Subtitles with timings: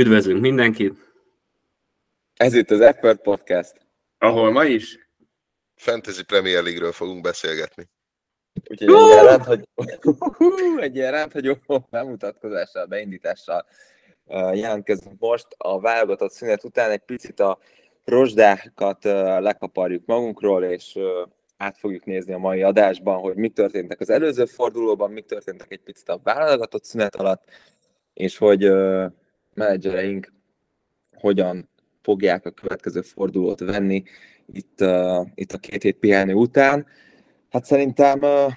[0.00, 0.94] Üdvözlünk mindenkit!
[2.34, 3.86] Ez itt az Effort Podcast.
[4.18, 5.10] Ahol ma is
[5.74, 7.88] Fantasy Premier League-ről fogunk beszélgetni.
[8.70, 9.64] Úgyhogy egy ilyen rendhagyó,
[10.86, 11.56] egy ilyen rendhagyó
[11.90, 13.66] bemutatkozással, beindítással
[14.52, 15.46] jelentkezünk most.
[15.56, 17.58] A válogatott szünet után egy picit a
[18.04, 19.04] rozsdákat
[19.38, 20.98] lekaparjuk magunkról, és
[21.56, 25.82] át fogjuk nézni a mai adásban, hogy mi történtek az előző fordulóban, mi történtek egy
[25.82, 27.50] picit a válogatott szünet alatt,
[28.12, 28.72] és hogy
[29.60, 30.32] menedzsereink
[31.16, 31.68] hogyan
[32.02, 34.02] fogják a következő fordulót venni
[34.52, 36.86] itt, uh, itt a két hét pihenő után.
[37.50, 38.52] Hát szerintem uh,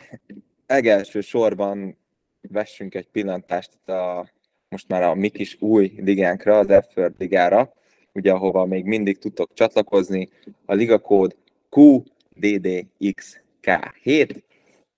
[0.67, 1.97] legelső sorban
[2.41, 4.30] vessünk egy pillantást itt a,
[4.70, 7.73] most már a mi kis új ligánkra, az f ligára,
[8.13, 10.30] ugye ahova még mindig tudtok csatlakozni.
[10.66, 11.35] A ligakód
[11.72, 14.41] QDDXK7,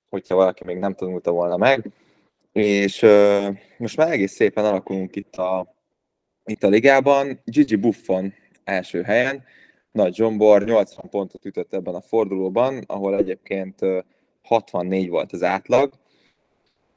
[0.09, 1.91] hogyha valaki még nem tanulta volna meg.
[2.51, 5.74] És uh, most már egész szépen alakulunk itt a,
[6.45, 7.39] itt a ligában.
[7.45, 9.43] Gigi Buffon első helyen,
[9.91, 13.79] nagy zsombor, 80 pontot ütött ebben a fordulóban, ahol egyébként
[14.43, 15.93] 64 volt az átlag.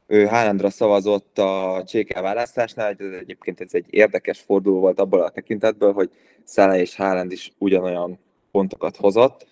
[0.06, 5.30] Ő Haalandra szavazott a CK választásnál, ez egyébként ez egy érdekes forduló volt abból a
[5.30, 6.10] tekintetből, hogy
[6.44, 8.18] Szele és Haaland is ugyanolyan
[8.50, 9.46] pontokat hozott.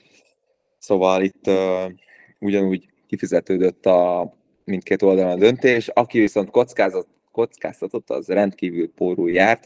[0.79, 1.93] Szóval itt uh,
[2.41, 4.33] ugyanúgy kifizetődött a
[4.65, 5.89] mindkét oldalon a döntés.
[5.89, 7.07] Aki viszont kockázat,
[7.37, 9.65] kockáztatott, az rendkívül pórul járt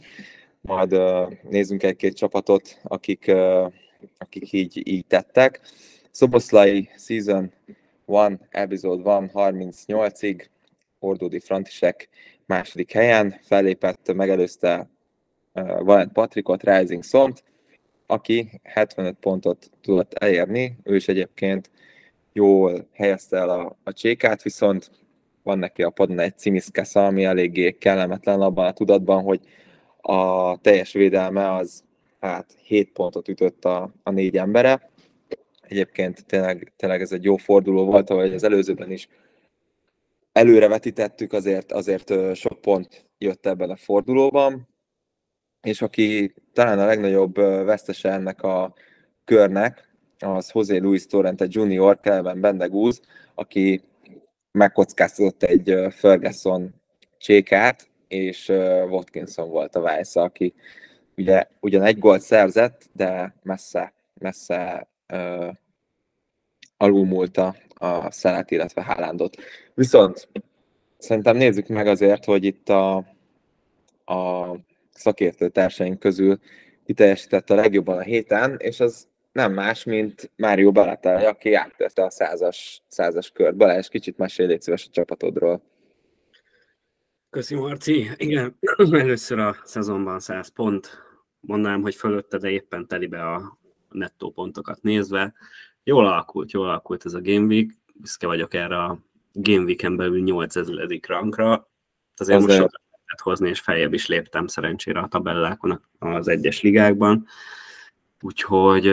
[0.60, 3.32] majd uh, nézzünk egy-két csapatot, akik,
[4.18, 5.60] akik így, így tettek.
[6.10, 7.52] Szoboszlai Season
[8.06, 10.46] 1, Episode 1, 38-ig,
[10.98, 12.08] Ordódi Frantisek
[12.46, 14.90] második helyen, fellépett, megelőzte
[15.54, 17.44] uh, Valent Patrikot, Rising Szont,
[18.06, 21.70] aki 75 pontot tudott elérni, ő is egyébként
[22.32, 24.90] jól helyezte el a, a csékát, viszont
[25.42, 29.40] van neki a padon egy cimiszkesza, ami eléggé kellemetlen abban a tudatban, hogy
[30.00, 31.84] a teljes védelme az
[32.20, 34.90] hát 7 pontot ütött a, a négy embere.
[35.60, 39.08] Egyébként tényleg, tényleg ez egy jó forduló volt, ahogy az előzőben is
[40.32, 44.68] előre vetítettük, azért, azért sok pont jött ebben a fordulóban,
[45.62, 47.34] és aki talán a legnagyobb
[47.64, 48.74] vesztese ennek a
[49.24, 53.00] körnek, az José Luis Torrente Junior, Kelvin Bendegúz,
[53.34, 53.82] aki
[54.52, 56.74] megkockáztatott egy Ferguson
[57.18, 58.48] csékát, és
[58.88, 60.54] Watkinson volt a Vice, aki
[61.16, 65.54] ugye ugyan egy gólt szerzett, de messze, messze uh,
[66.76, 69.36] alulmúlta a Szenet, illetve Hálándot.
[69.74, 70.28] Viszont
[70.98, 72.96] szerintem nézzük meg azért, hogy itt a,
[74.04, 74.54] a
[74.92, 76.38] szakértő társaink közül
[76.84, 82.04] ki teljesített a legjobban a héten, és az nem más, mint Mário Balatai, aki áttörte
[82.04, 83.56] a százas, százas kört.
[83.56, 85.62] Balázs, kicsit mesélj légy szíves a csapatodról.
[87.30, 88.10] Köszi Marci.
[88.16, 88.56] Igen,
[88.92, 90.98] először a szezonban 100 pont.
[91.40, 93.58] Mondanám, hogy fölötte, de éppen telibe a
[93.88, 95.34] nettó pontokat nézve.
[95.84, 97.70] Jól alakult, jól alakult ez a Game Week.
[97.94, 98.98] Büszke vagyok erre a
[99.32, 101.00] Game Week-en belül 8000.
[101.06, 101.70] rankra.
[102.16, 106.62] Azért az most sokat lehet hozni, és feljebb is léptem szerencsére a tabellákon az egyes
[106.62, 107.26] ligákban.
[108.20, 108.84] Úgyhogy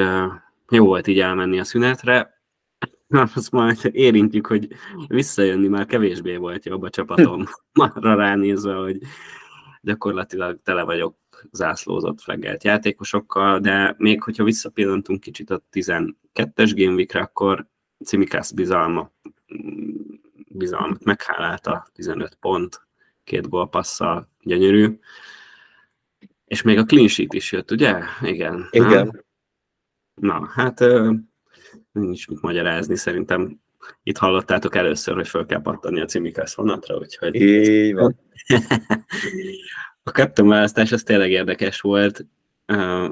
[0.70, 2.38] jó volt így elmenni a szünetre
[3.36, 4.68] azt majd érintjük, hogy
[5.08, 7.46] visszajönni már kevésbé volt jobb a csapatom.
[7.74, 8.98] Marra ránézve, hogy
[9.82, 11.16] gyakorlatilag tele vagyok
[11.52, 17.68] zászlózott flaggelt játékosokkal, de még hogyha visszapillantunk kicsit a 12-es Game akkor
[18.06, 19.12] Cimikász bizalma,
[20.48, 22.82] bizalmat meghálálta, 15 pont,
[23.24, 25.00] két gólpasszal, gyönyörű.
[26.48, 28.00] És még a clean sheet is jött, ugye?
[28.22, 28.68] Igen.
[28.72, 29.26] Igen.
[30.22, 30.80] Na, hát
[31.92, 33.60] nincs mit magyarázni, szerintem
[34.04, 37.36] itt hallottátok először, hogy föl kell pattani a cimikász vonatra, úgyhogy...
[37.36, 38.20] Így van.
[40.04, 42.26] a Captain választás az tényleg érdekes volt.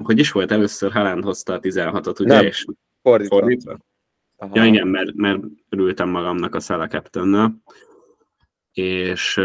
[0.03, 2.35] Hogy is volt először, Haaland hozta a 16-ot, ugye?
[2.35, 2.65] Nem, és
[3.01, 3.37] fordítva.
[3.37, 3.77] fordítva?
[4.37, 4.51] Aha.
[4.55, 7.63] Ja igen, mert, mert örültem magamnak a Szala captain
[8.73, 9.41] és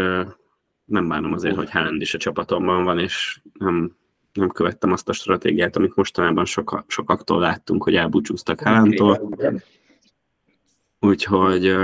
[0.91, 3.99] nem bánom azért, hogy Haaland is a csapatomban van, és nem
[4.33, 9.37] nem követtem azt a stratégiát, amit mostanában soka, sokaktól láttunk, hogy elbúcsúztak Hálántól.
[10.99, 11.75] Úgyhogy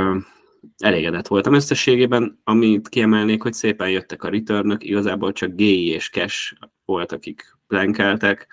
[0.78, 2.40] elégedett voltam összességében.
[2.44, 6.54] Amit kiemelnék, hogy szépen jöttek a returnök, igazából csak Gay és Cash
[6.86, 8.48] volt, akik blankeltek.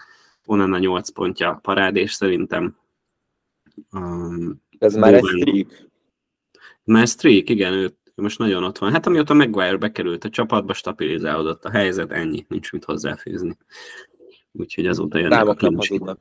[0.45, 2.77] Onnan a 8 pontja parádés szerintem.
[3.93, 5.89] Um, Ez már egy streak.
[6.85, 8.93] Már streak, igen, ő most nagyon ott van.
[8.93, 13.57] Hát amióta Maguire bekerült a csapatba, stabilizálódott a helyzet, ennyi, nincs mit hozzáfűzni.
[14.53, 16.19] Úgyhogy azóta jönnek a hazudnak.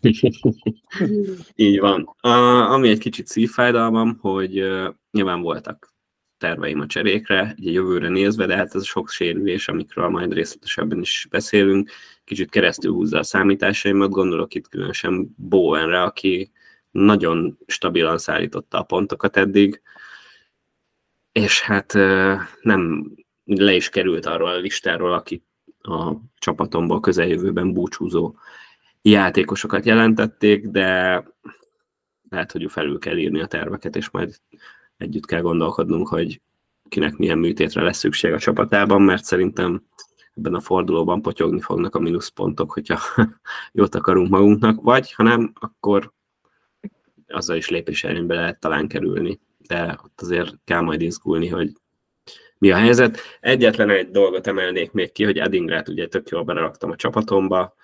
[1.54, 2.16] Így van.
[2.20, 2.28] A,
[2.72, 5.94] ami egy kicsit szívfájdalmam, hogy uh, nyilván voltak
[6.38, 11.26] terveim a cserékre, egy jövőre nézve, de hát ez sok sérülés, amikről majd részletesebben is
[11.30, 11.90] beszélünk.
[12.24, 16.50] Kicsit keresztül húzza a számításaimat, gondolok itt különösen Bowenre, aki
[16.90, 19.82] nagyon stabilan szállította a pontokat eddig,
[21.32, 21.92] és hát
[22.60, 23.10] nem
[23.44, 25.44] le is került arról a listáról, aki
[25.80, 28.36] a csapatomból közeljövőben búcsúzó
[29.02, 31.22] játékosokat jelentették, de
[32.28, 34.36] lehet, hogy felül kell írni a terveket, és majd
[34.96, 36.40] együtt kell gondolkodnunk, hogy
[36.88, 39.82] kinek milyen műtétre lesz szükség a csapatában, mert szerintem
[40.36, 43.00] ebben a fordulóban potyogni fognak a mínuszpontok, hogyha
[43.72, 46.12] jót akarunk magunknak, vagy ha nem, akkor
[47.26, 49.40] azzal is lépés előnybe lehet talán kerülni.
[49.70, 51.72] De ott azért kell majd izgulni, hogy
[52.58, 53.18] mi a helyzet.
[53.40, 57.74] Egyetlen egy dolgot emelnék még ki, hogy Edingrát ugye tök jól beleraktam a csapatomba,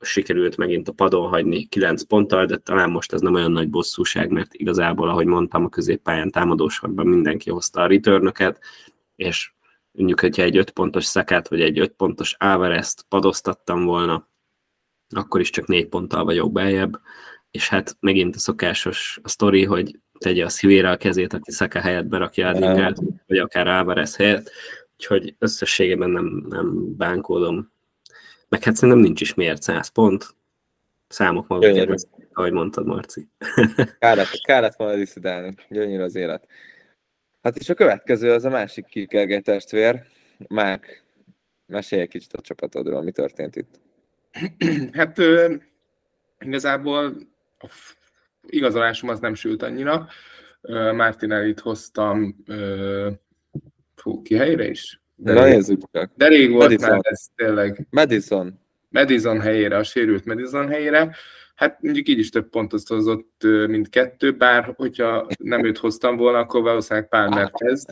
[0.00, 4.30] sikerült megint a padon hagyni 9 ponttal, de talán most ez nem olyan nagy bosszúság,
[4.30, 8.60] mert igazából, ahogy mondtam, a középpályán támadósorban mindenki hozta a returnöket,
[9.16, 9.52] és
[9.90, 14.28] mondjuk, hogyha egy 5 pontos szakát, vagy egy 5 pontos Ávereszt padoztattam volna,
[15.14, 17.00] akkor is csak 4 ponttal vagyok beljebb,
[17.50, 21.80] és hát megint a szokásos a sztori, hogy tegye a szívére a kezét, aki Szaka
[21.80, 24.50] helyett berakja a Dingát, vagy akár Álvarez helyett,
[24.92, 27.72] úgyhogy összességében nem, nem bánkódom.
[28.48, 30.34] Meg hát szerintem nincs is miért 100 pont.
[31.08, 31.94] Számok maguk,
[32.32, 33.28] ahogy mondtad, Marci.
[33.98, 35.54] kárat, kárat volna diszidálni.
[35.68, 36.46] Gyönyörű az élet.
[37.42, 40.02] Hát és a következő az a másik kikelgely testvér.
[40.48, 41.04] Mák,
[41.66, 43.80] mesélj egy kicsit a csapatodról, mi történt itt.
[44.98, 45.18] Hát
[46.38, 47.16] igazából
[47.58, 47.66] a
[48.48, 50.08] igazolásom az nem sült annyira.
[50.94, 52.36] Martinellit hoztam
[53.94, 55.00] fú, ki helyre is?
[55.16, 55.62] De, Na,
[55.92, 56.10] csak.
[56.16, 56.90] De rég volt Madison.
[56.90, 57.86] már ez tényleg.
[57.90, 58.60] Madison.
[58.88, 61.14] Madison helyére, a sérült Madison helyére.
[61.54, 66.38] Hát mondjuk így is több pontot hozott, mint kettő, bár hogyha nem őt hoztam volna,
[66.38, 67.88] akkor valószínűleg Palmer kezd,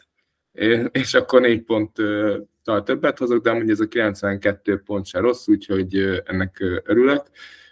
[0.90, 6.22] és akkor négy ponttal többet hozok, de amúgy ez a 92 pont se rossz, úgyhogy
[6.24, 7.22] ennek örülök.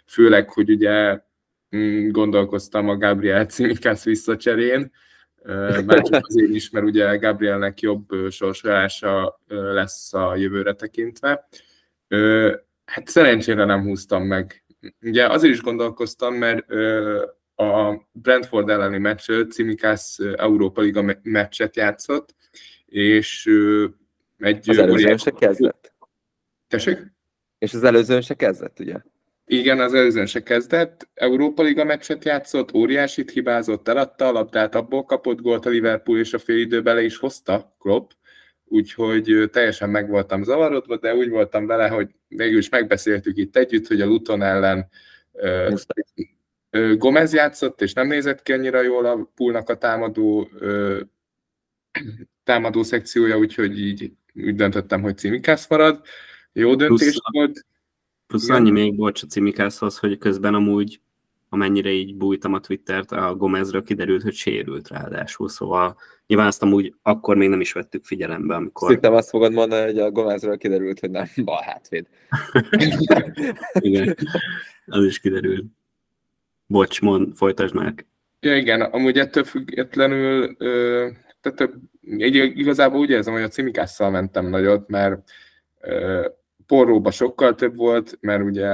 [0.05, 1.19] Főleg, hogy ugye
[2.09, 4.91] gondolkoztam a Gabriel Cimikász visszacserén,
[5.85, 11.47] már csak azért is, mert ugye Gabrielnek jobb sorsolása lesz a jövőre tekintve.
[12.85, 14.63] Hát szerencsére nem húztam meg.
[15.01, 16.71] Ugye azért is gondolkoztam, mert
[17.55, 22.35] a Brentford elleni meccs Cimikász Európa Liga meccset játszott,
[22.85, 23.49] és
[24.37, 24.69] egy...
[24.69, 25.93] Az előzőn se kezdett?
[26.67, 26.97] Tessék?
[27.57, 28.95] És az előzőn se kezdett, ugye?
[29.51, 31.09] Igen, az előzőn se kezdett.
[31.13, 36.33] Európa Liga meccset játszott, óriásit hibázott, eladta a labdát, abból kapott gólt a Liverpool, és
[36.33, 38.11] a fél időben le is hozta Klopp.
[38.65, 43.87] Úgyhogy teljesen meg voltam zavarodva, de úgy voltam vele, hogy végül is megbeszéltük itt együtt,
[43.87, 44.89] hogy a Luton ellen
[46.97, 50.49] Gomez játszott, és nem nézett ki annyira jól a poolnak a támadó,
[52.43, 56.01] támadó szekciója, úgyhogy így úgy döntöttem, hogy Cimikász marad.
[56.51, 57.65] Jó döntés Plusz, volt.
[58.29, 58.55] Plusz Igen.
[58.55, 61.01] annyi még, bocs, a Cimikászhoz, hogy közben amúgy,
[61.49, 65.97] amennyire így bújtam a Twittert, a Gomezről kiderült, hogy sérült ráadásul, szóval
[66.27, 68.87] nyilván azt amúgy akkor még nem is vettük figyelembe, amikor...
[68.87, 72.07] Szerintem azt fogod mondani, hogy a Gomezről kiderült, hogy nem bal hátvéd.
[73.79, 74.15] igen,
[74.85, 75.65] az is kiderült.
[76.65, 78.07] Bocs, mond, folytasd meg.
[78.39, 81.07] Ja, igen, amúgy ettől függetlenül, ö,
[81.41, 81.73] tehát
[82.55, 85.31] igazából úgy érzem, hogy a Cimikásszal mentem nagyot, mert
[85.79, 86.27] ö,
[86.69, 88.67] porróba sokkal több volt, mert ugye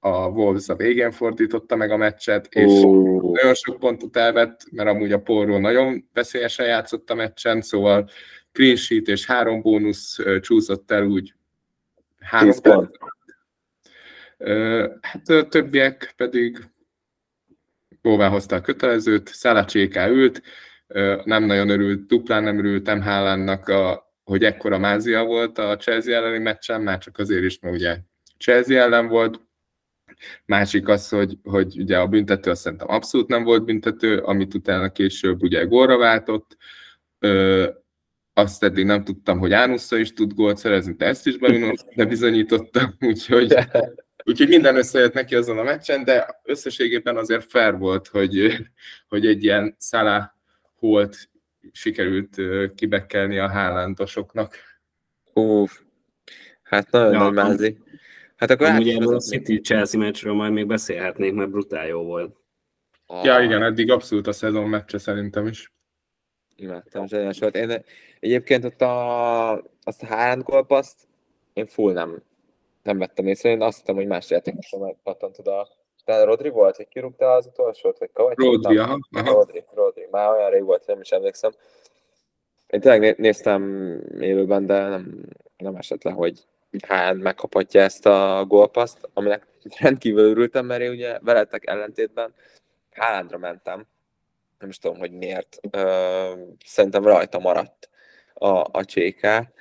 [0.00, 3.32] a Wolves a végén fordította meg a meccset, és oh.
[3.32, 8.08] nagyon sok pontot elvett, mert amúgy a porró nagyon veszélyesen játszott a meccsen, szóval
[8.52, 11.34] clean sheet és három bónusz csúszott el úgy
[12.18, 12.98] három pont.
[15.00, 16.58] Hát a többiek pedig
[18.02, 20.42] jóvá hozta a kötelezőt, Szalacséká ült,
[21.24, 26.38] nem nagyon örült, duplán nem örültem Hálánnak a hogy ekkora mázia volt a Chelsea elleni
[26.38, 27.98] meccsen, már csak azért is, mert ugye
[28.38, 29.40] Chelsea ellen volt,
[30.44, 34.92] Másik az, hogy, hogy ugye a büntető azt szerintem abszolút nem volt büntető, amit utána
[34.92, 36.56] később ugye gólra váltott.
[37.18, 37.68] Ö,
[38.32, 41.36] azt eddig nem tudtam, hogy Ánussza is tud gólt szerezni, de ezt is
[41.96, 43.54] bebizonyítottam, úgyhogy,
[44.24, 48.56] úgyhogy minden összejött neki azon a meccsen, de összességében azért fair volt, hogy,
[49.08, 50.38] hogy egy ilyen Szala
[50.78, 51.30] volt
[51.72, 52.36] sikerült
[52.74, 54.56] kibekkelni a hálántosoknak.
[55.32, 55.80] Uff,
[56.62, 57.78] hát nagyon ja, nagy mázi.
[58.36, 62.36] Hát akkor ugye a City-Chelsea meccsről majd még beszélhetnék, mert brutál jó volt.
[63.06, 63.24] Ah.
[63.24, 65.72] Ja, igen, eddig abszolút a szezon meccse szerintem is.
[66.56, 67.56] Imádtam, zseniás volt.
[67.56, 67.84] Én
[68.20, 69.52] egyébként ott a,
[69.82, 71.08] azt a Haaland golpaszt
[71.52, 72.22] én full nem,
[72.82, 73.50] nem vettem észre.
[73.50, 75.68] Én azt hittem, hogy más játékosan megpattant oda.
[76.04, 78.36] De Rodri volt, hogy kirúgta az utolsót, vagy Kovács?
[78.36, 79.32] Rodri, aha, aha.
[79.32, 80.06] Rodri, Rodri.
[80.10, 81.52] Már olyan rég volt, nem is emlékszem.
[82.66, 83.62] én tényleg né- néztem
[84.20, 85.24] élőben, de nem,
[85.56, 86.46] nem esett le, hogy
[86.86, 89.46] Hán megkaphatja ezt a gólpaszt, aminek
[89.80, 92.34] rendkívül örültem, mert én ugye veletek ellentétben
[92.94, 93.86] Haalandra mentem.
[94.58, 95.60] Nem is tudom, hogy miért.
[96.64, 97.88] Szerintem rajta maradt
[98.34, 99.52] a, a cséke.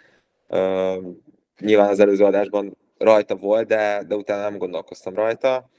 [1.59, 5.69] Nyilván az előző adásban rajta volt, de, de utána nem gondolkoztam rajta.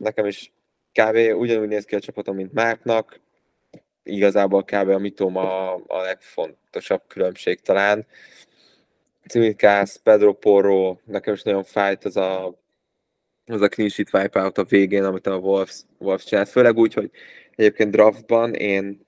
[0.00, 0.52] Nekem is
[0.92, 1.16] kb.
[1.16, 3.20] ugyanúgy néz ki a csapatom, mint Márknak.
[4.02, 4.88] Igazából kb.
[4.88, 8.06] a mitom a, a legfontosabb különbség talán.
[9.28, 12.58] Cimikász, Pedro Porro, nekem is nagyon fájt az a,
[13.46, 16.48] az a clean sheet wipeout a végén, amit a Wolves, Wolves csinált.
[16.48, 17.10] Főleg úgy, hogy
[17.54, 19.06] egyébként draftban én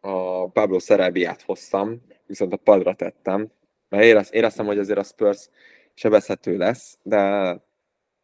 [0.00, 3.50] a Pablo Szerebiát hoztam, viszont a padra tettem,
[3.88, 5.48] mert érez, éreztem, hogy azért a Spurs
[5.94, 7.56] sebezhető lesz, de,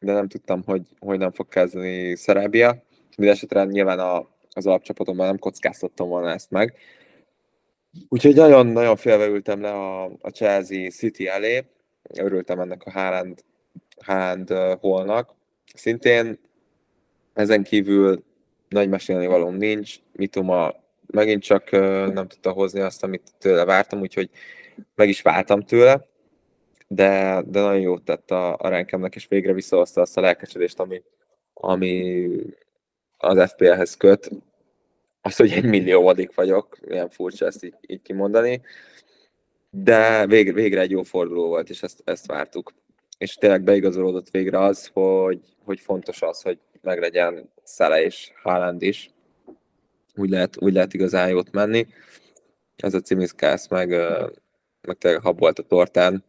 [0.06, 2.82] de nem tudtam, hogy, hogy nem fog kezdeni Szerebia.
[3.16, 6.74] Mindenesetre nyilván a, az alapcsapatomban nem kockáztattam volna ezt meg.
[8.08, 11.64] Úgyhogy nagyon-nagyon félve ültem le a, a Chelsea City elé,
[12.14, 13.44] örültem ennek a Haaland,
[14.04, 15.34] Haaland holnak.
[15.74, 16.38] Szintén
[17.34, 18.24] ezen kívül
[18.68, 20.74] nagy mesélni való nincs, Mituma
[21.06, 21.70] megint csak
[22.12, 24.30] nem tudta hozni azt, amit tőle vártam, úgyhogy
[24.94, 26.06] meg is váltam tőle,
[26.86, 31.02] de, de nagyon jót tett a, a renkemnek, és végre visszahozta azt a lelkesedést, ami,
[31.54, 32.28] ami
[33.16, 34.30] az FPL-hez köt,
[35.20, 38.62] az, hogy egy milliómodik vagyok, ilyen furcsa ezt így, így kimondani,
[39.70, 42.74] de végre, végre egy jó forduló volt, és ezt, ezt vártuk.
[43.18, 49.10] És tényleg beigazolódott végre az, hogy, hogy fontos az, hogy meglegyen Szele és Haaland is.
[50.14, 51.86] Úgy lehet, úgy lehet igazán jót menni.
[52.76, 53.88] Ez a cimiszkász meg,
[54.80, 56.24] meg tényleg hab volt a tortán.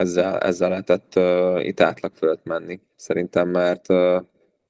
[0.00, 4.22] Ezzel, ezzel lehetett uh, itt átlag fölött menni, szerintem, mert uh,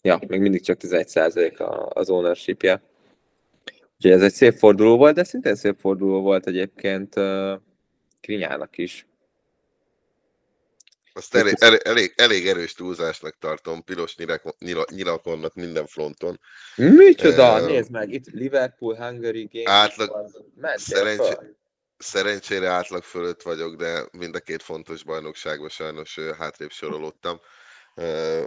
[0.03, 2.83] ja, még mindig csak 11% az ownership-je
[3.97, 7.53] Úgyhogy ez egy szép forduló volt, de szintén szép forduló volt egyébként uh,
[8.21, 9.07] Krinyának is.
[11.13, 14.17] Azt elég, elég, elég, elég erős túlzásnak tartom, piros
[14.89, 16.41] nyilakonnak minden fronton.
[16.77, 19.71] Micsoda, uh, nézd meg, itt Liverpool, Hungary game.
[19.71, 20.31] Átlag,
[20.75, 21.35] szerencsé,
[22.00, 27.40] szerencsére átlag fölött vagyok, de mind a két fontos bajnokságban sajnos hátrébb sorolódtam.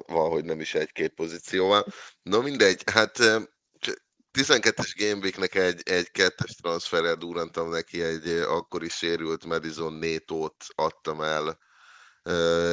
[0.05, 1.86] Valahogy nem is egy-két pozícióval.
[2.22, 3.17] No mindegy, hát
[4.39, 11.22] 12-es Gameweeknek egy, egy kettes transferrel durantam neki, egy akkor is sérült Madison Nétót adtam
[11.22, 11.57] el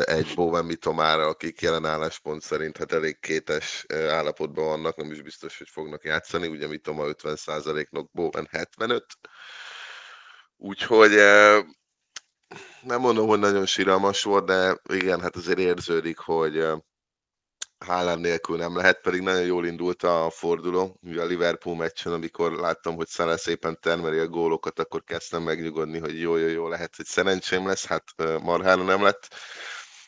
[0.04, 5.58] egy Bowen Mitomára, akik jelen álláspont szerint hát elég kétes állapotban vannak, nem is biztos,
[5.58, 9.04] hogy fognak játszani, ugye Mitoma 50%-nok, Bowen 75.
[10.62, 11.10] Úgyhogy
[12.82, 16.66] nem mondom, hogy nagyon síralmas volt, de igen, hát azért érződik, hogy
[17.78, 22.52] Haaland nélkül nem lehet, pedig nagyon jól indult a forduló, ugye a Liverpool meccsen, amikor
[22.52, 26.96] láttam, hogy Salah szépen termeli a gólokat, akkor kezdtem megnyugodni, hogy jó, jó, jó, lehet,
[26.96, 28.04] hogy szerencsém lesz, hát
[28.42, 29.34] marhára nem lett.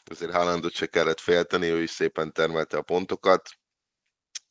[0.04, 3.48] Azért Haalandot se kellett félteni, ő is szépen termelte a pontokat.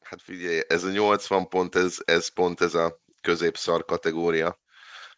[0.03, 4.59] Hát figyelj, ez a 80 pont, ez, ez pont ez a középszar kategória.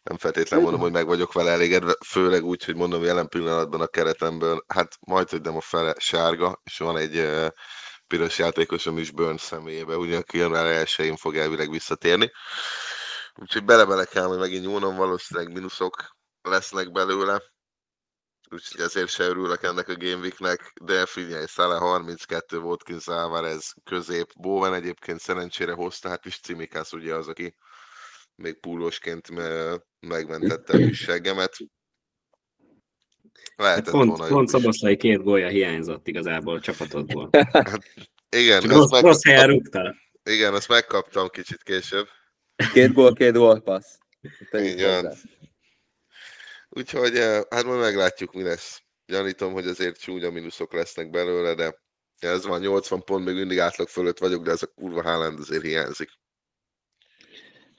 [0.04, 3.86] Nem feltétlenül mondom, hogy meg vagyok vele elégedve, főleg úgy, hogy mondom jelen pillanatban a
[3.86, 7.28] keretemből, hát majd, hogy nem a fele sárga, és van egy
[8.06, 12.30] piros játékosom is Burns személyébe, ugye, aki január 1 fog elvileg visszatérni.
[13.34, 17.42] Úgyhogy bele-bele kell, hogy megint nyúlnom, valószínűleg mínuszok lesznek belőle.
[18.50, 24.74] Úgyhogy ezért se örülök ennek a Gameweeknek, de figyelj, Szale 32, Watkins ez közép, Bowen
[24.74, 27.54] egyébként szerencsére hozta, hát is Cimikász ugye az, aki
[28.36, 29.28] még púlósként
[30.00, 31.56] megmentette a kis seggemet.
[33.56, 37.28] Lehetett pont, volna pont Szaboszlai két gólya hiányzott igazából a csapatodból.
[37.32, 37.82] Hát,
[38.36, 39.96] igen, Csak rossz, rossz helyen rúgtál.
[40.22, 42.08] Igen, azt megkaptam kicsit később.
[42.72, 43.98] Két gól, két gól passz.
[44.50, 45.14] Igen.
[46.68, 48.82] Úgyhogy eh, hát majd meglátjuk, mi lesz.
[49.06, 51.82] Gyanítom, hogy azért csúnya mínuszok lesznek belőle, de
[52.18, 55.62] ez van, 80 pont, még mindig átlag fölött vagyok, de ez a kurva Haaland azért
[55.62, 56.10] hiányzik.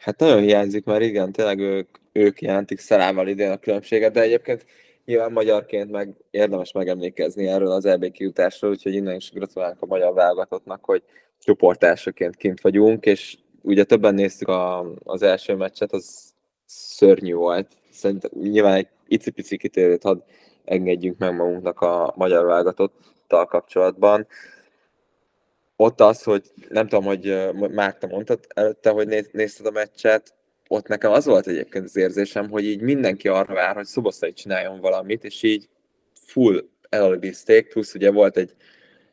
[0.06, 4.66] Hát nagyon hiányzik, mert igen, tényleg ők, ők jelentik Szelával idén a különbséget, de egyébként
[5.06, 10.14] nyilván magyarként meg érdemes megemlékezni erről az EB kijutásról, úgyhogy innen is gratulálok a magyar
[10.14, 11.04] válogatottnak, hogy
[11.40, 16.34] csoportársaként kint vagyunk, és ugye többen néztük a, az első meccset, az
[16.66, 17.68] szörnyű volt.
[17.92, 20.20] Szerintem nyilván egy icipici kitérőt hadd
[20.66, 24.28] engedjünk meg magunknak a magyar válogatottal kapcsolatban.
[25.76, 30.34] Ott az, hogy nem tudom, hogy Márta mondtad előtte, hogy nézted a meccset,
[30.68, 34.80] ott nekem az volt egyébként az érzésem, hogy így mindenki arra vár, hogy Szoboszlai csináljon
[34.80, 35.70] valamit, és így
[36.14, 38.56] full elalibizték, plusz ugye volt egy,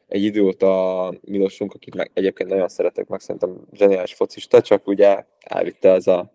[0.08, 5.24] egy időt a Milosunk, akit meg egyébként nagyon szeretek, meg szerintem zseniális focista, csak ugye
[5.40, 6.32] elvitte az a,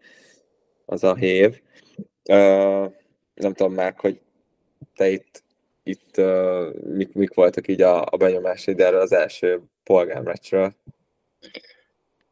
[0.86, 1.62] az a hév.
[2.30, 2.92] Uh,
[3.34, 4.22] nem tudom már, hogy
[4.96, 5.44] te itt,
[5.84, 10.76] itt uh, mik, mik voltak így a, a benyomásaid erről az első polgármeccsről?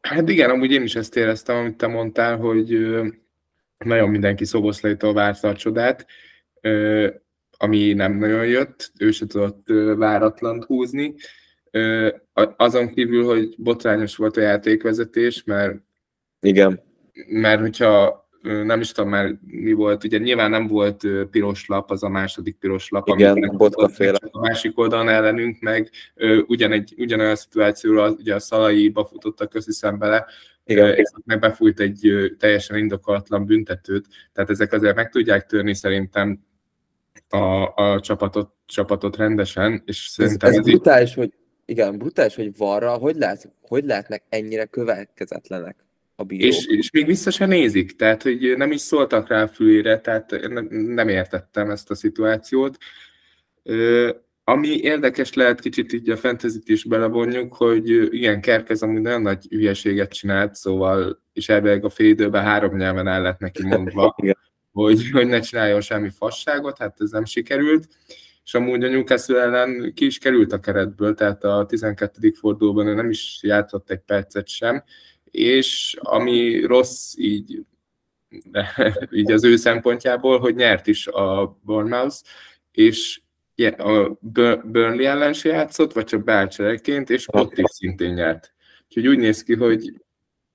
[0.00, 2.68] Hát igen, amúgy én is ezt éreztem, amit te mondtál, hogy
[3.78, 6.06] nagyon mindenki Szoboszlaitól várta a csodát,
[7.58, 11.14] ami nem nagyon jött, ő se tudott váratlant húzni.
[12.56, 15.74] Azon kívül, hogy botrányos volt a játékvezetés, mert
[16.40, 16.82] igen.
[17.26, 22.02] Mert hogyha nem is tudom már mi volt, ugye nyilván nem volt piros lap, az
[22.02, 24.18] a második piros lap, Igen, botkaféle.
[24.30, 25.90] A másik oldalon ellenünk meg
[26.46, 30.26] ugyanegy, ugyanolyan szituációra ugye a szalaiba futottak összhiszem bele,
[30.64, 30.94] Igen.
[30.94, 36.40] és meg befújt egy teljesen indokolatlan büntetőt, tehát ezek azért meg tudják törni szerintem
[37.28, 41.16] a, a csapatot, csapatot rendesen, és szerintem ez, ez, ez brutális, így...
[41.16, 41.32] hogy
[41.64, 45.85] igen, brutális, hogy varra, hogy, lát, hogy lehetnek ennyire következetlenek
[46.16, 46.46] a bírók.
[46.46, 50.48] És, és még vissza se nézik, tehát hogy nem is szóltak rá a fülére, tehát
[50.70, 52.76] nem értettem ezt a szituációt.
[54.44, 59.46] Ami érdekes lehet, kicsit így a fantasy is belevonjuk, hogy igen, Kerkez amúgy nagyon nagy
[59.48, 64.16] hülyeséget csinált, szóval, és elvileg a fél időben három nyelven el lett neki mondva,
[64.72, 67.88] hogy, hogy ne csináljon semmi fasságot, hát ez nem sikerült.
[68.44, 72.32] És amúgy a Newcastle ellen ki is került a keretből, tehát a 12.
[72.32, 74.84] fordulóban ő nem is játszott egy percet sem,
[75.30, 77.64] és ami rossz így,
[79.10, 82.16] így az ő szempontjából, hogy nyert is a Bournemouth,
[82.72, 83.20] és
[83.76, 84.18] a
[84.62, 88.54] Burnley ellen se játszott, vagy csak bálcsereként, és ott is szintén nyert.
[88.84, 90.04] Úgyhogy úgy néz ki, hogy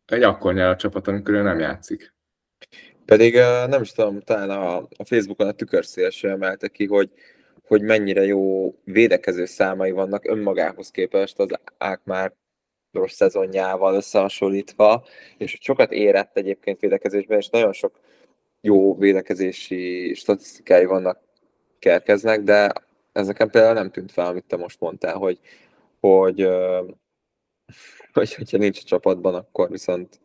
[0.05, 2.13] egy akkor nyer a csapat, amikor ő nem játszik.
[3.05, 3.33] Pedig
[3.67, 7.09] nem is tudom, talán a, a Facebookon a tükörszél emelte ki, hogy,
[7.61, 12.33] hogy mennyire jó védekező számai vannak önmagához képest az Ákmár
[12.91, 15.05] rossz szezonjával összehasonlítva,
[15.37, 17.99] és sokat érett egyébként védekezésben, és nagyon sok
[18.61, 21.19] jó védekezési statisztikái vannak
[21.79, 22.73] kerkeznek, de
[23.11, 25.39] ezeken például nem tűnt fel, amit te most mondtál, hogy,
[25.99, 26.47] hogy,
[28.13, 30.20] hogy hogyha nincs a csapatban, akkor viszont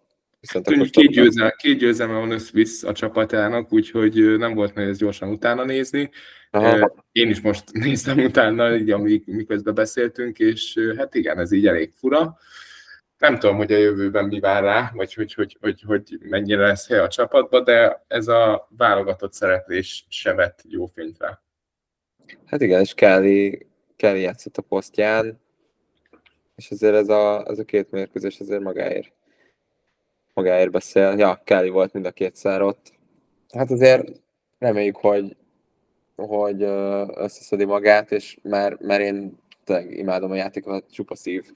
[0.46, 5.28] Viszont akkor két, győzelme, két győzelme van összvisz a csapatának, úgyhogy nem volt nehéz gyorsan
[5.28, 6.10] utána nézni.
[6.50, 6.94] Aha.
[7.12, 11.92] Én is most néztem utána, így, amíg, miközben beszéltünk, és hát igen, ez így elég
[11.96, 12.36] fura.
[13.18, 16.88] Nem tudom, hogy a jövőben mi vár rá, vagy hogy, hogy, hogy, hogy mennyire lesz
[16.88, 21.42] hely a csapatba, de ez a válogatott szereplés se vett jó fényt rá.
[22.46, 25.40] Hát igen, és Kelly, Kelly játszott a posztján,
[26.56, 29.15] és azért ez a, ez a két mérkőzés azért magáért,
[30.36, 31.14] magáért beszél.
[31.18, 32.92] Ja, Kelly volt mind a kétszer ott.
[33.52, 34.12] Hát azért
[34.58, 35.36] reméljük, hogy,
[36.16, 36.62] hogy
[37.14, 39.38] összeszedi magát, és mert, mert én
[39.88, 41.52] imádom a játékot, csupa szív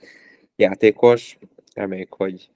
[0.56, 1.38] játékos.
[1.74, 2.50] Reméljük, hogy,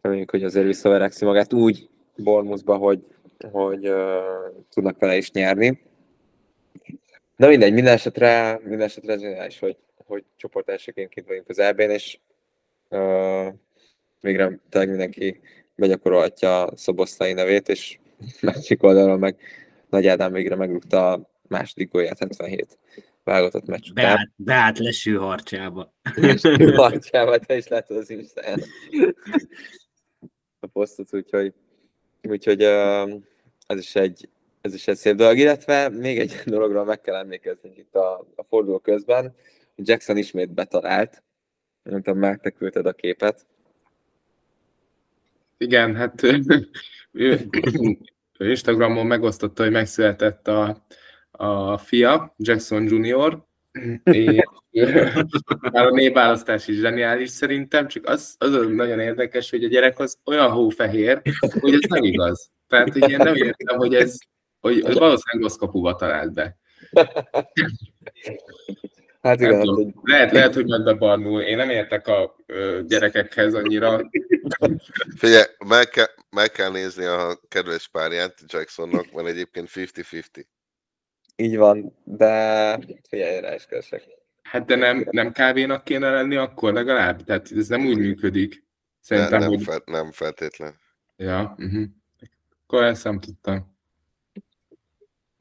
[0.00, 3.04] reméljük, hogy azért visszaverekszi magát úgy Bournemouthba, hogy,
[3.50, 5.80] hogy uh, tudnak vele is nyerni.
[7.36, 11.80] Na mindegy, minden esetre, minden esetre zseniális, hogy, hogy csoport elsőként kint vagyunk az eb
[11.80, 12.18] és
[12.88, 13.48] uh,
[14.26, 15.40] végre tényleg mindenki
[15.74, 17.98] begyakorolhatja a Szoboszlai nevét, és
[18.40, 19.36] másik oldalon meg
[19.90, 22.78] Nagy Ádám végre megrúgta a második gólját 77
[23.24, 24.04] válogatott meccs után.
[24.04, 25.94] Beállt, beállt leső harcsába.
[26.14, 28.62] Leső harcsába, te is látod az Instán
[30.60, 31.52] a posztot, úgyhogy,
[32.22, 32.62] úgyhogy
[33.66, 34.28] ez is egy,
[34.60, 38.42] ez is egy szép dolog, illetve még egy dologról meg kell emlékezni itt a, a
[38.42, 39.34] forduló közben.
[39.76, 41.22] Jackson ismét betalált.
[41.82, 43.46] Nem tudom, már te küldted a képet.
[45.58, 46.22] Igen, hát
[48.38, 50.86] Instagramon megosztotta, hogy megszületett a,
[51.30, 53.44] a fia, Jackson Junior,
[54.02, 54.42] és
[55.60, 60.50] a névválasztás is zseniális szerintem, csak az, az nagyon érdekes, hogy a gyerek az olyan
[60.50, 61.22] hófehér,
[61.60, 62.50] hogy ez nem igaz.
[62.68, 64.18] Tehát hogy én nem értem, hogy ez
[64.60, 66.56] hogy, hogy valószínűleg rossz kapuba talált be.
[69.22, 69.86] Hát igen, hogy...
[70.02, 71.40] lehet, lehet, hogy megbebarnul.
[71.40, 74.08] Én nem értek a ö, gyerekekhez annyira.
[75.16, 80.44] Figyelj, meg kell, meg kell nézni a kedves párját Jacksonnak, van egyébként 50-50.
[81.36, 82.78] Így van, de
[83.08, 84.02] figyelj, rá is keresek.
[84.42, 87.24] Hát de nem, nem kávénak kéne lenni akkor legalább?
[87.24, 88.64] Tehát ez nem úgy működik.
[89.00, 89.62] Szerintem, ne, nem, hogy...
[89.62, 90.74] fel, nem feltétlen.
[91.16, 91.84] Ja, uh-huh.
[92.62, 93.76] akkor ezt nem tudtam.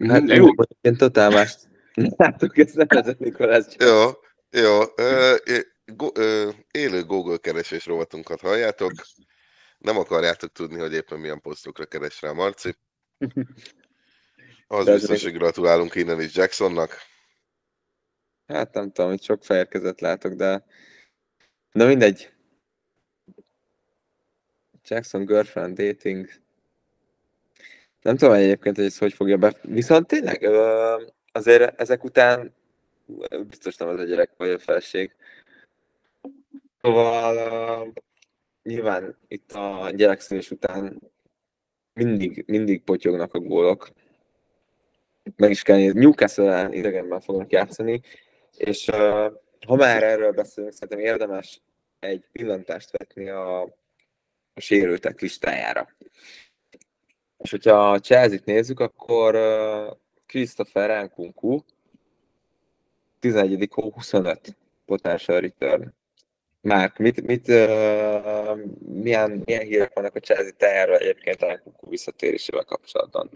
[0.08, 0.46] Hát mm, jó.
[0.82, 1.56] Én totál más
[1.94, 4.10] látok, ez nem ez Nikolász Jó,
[4.50, 4.82] jó.
[4.96, 5.36] Ö,
[5.86, 8.92] go, ö, élő Google keresés rovatunkat halljátok.
[9.78, 12.76] Nem akarjátok tudni, hogy éppen milyen posztokra keres rá Marci.
[14.68, 16.98] Az biztos, hogy gratulálunk innen is Jacksonnak.
[18.48, 20.66] Hát nem tudom, hogy sok fejérkezet látok, de
[21.76, 22.34] de mindegy.
[24.88, 26.30] Jackson girlfriend dating
[28.02, 29.56] Nem tudom egyébként, hogy ez hogy fogja be.
[29.62, 30.50] Viszont tényleg
[31.32, 32.56] azért ezek után
[33.48, 35.16] biztos nem az a gyerek vagy a felség.
[36.86, 37.94] Szóval
[38.64, 41.02] nyilván itt a gyerekszülés után
[41.94, 43.90] mindig, mindig potyognak a gólok.
[45.36, 46.00] Meg is kell nézni.
[46.00, 48.02] Newcastle idegenben fognak játszani,
[48.58, 49.34] és uh,
[49.68, 51.62] ha már erről beszélünk, szerintem érdemes
[52.00, 53.62] egy pillantást vetni a,
[54.54, 55.88] a sérültek listájára.
[57.38, 61.60] És hogyha a Chelsea-t nézzük, akkor uh, Christopher Nkunku
[63.20, 63.68] 11.
[63.72, 65.94] hó 25 potential return.
[66.66, 72.64] Márk, mit, mit, uh, milyen, milyen hírek vannak a Chelsea teherről egyébként a Nkunku visszatérésével
[72.64, 73.30] kapcsolatban?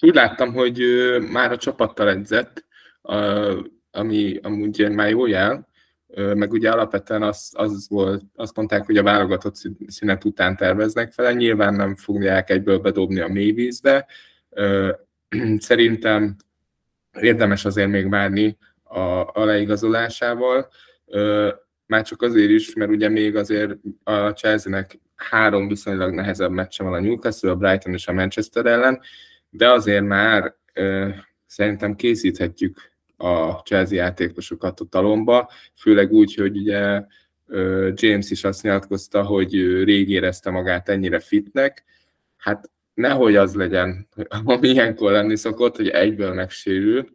[0.00, 2.64] Úgy láttam, hogy uh, már a csapattal edzett,
[3.02, 3.58] uh,
[3.90, 5.68] ami amúgy már jó jel,
[6.14, 9.54] meg ugye alapvetően az, az volt, azt mondták, hogy a válogatott
[9.86, 14.06] szünet után terveznek vele, nyilván nem fogják egyből bedobni a mélyvízbe.
[15.58, 16.36] Szerintem
[17.20, 19.00] érdemes azért még várni a,
[19.32, 20.68] a leigazolásával,
[21.90, 26.92] már csak azért is, mert ugye még azért a Chelsea-nek három viszonylag nehezebb meccse van
[26.92, 29.00] a Newcastle, a Brighton és a Manchester ellen,
[29.50, 30.54] de azért már
[31.46, 37.02] szerintem készíthetjük a Chelsea játékosokat a talomba, főleg úgy, hogy ugye
[37.94, 39.52] James is azt nyilatkozta, hogy
[39.84, 41.84] rég érezte magát ennyire fitnek,
[42.36, 44.08] hát nehogy az legyen,
[44.44, 47.08] ami ilyenkor lenni szokott, hogy egyből megsérül.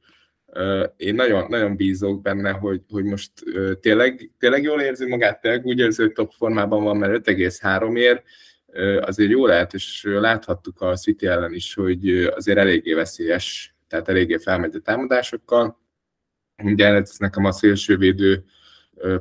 [0.98, 3.32] Én nagyon, nagyon bízok benne, hogy, hogy most
[3.80, 8.24] tényleg, tényleg jól érzi magát, tényleg úgy érzi, hogy top formában van, mert 5,3 ér,
[9.02, 14.38] azért jó lehet, és láthattuk a City ellen is, hogy azért eléggé veszélyes, tehát eléggé
[14.38, 15.80] felmegy a támadásokkal.
[16.64, 18.44] Ugye ez nekem a szélsővédő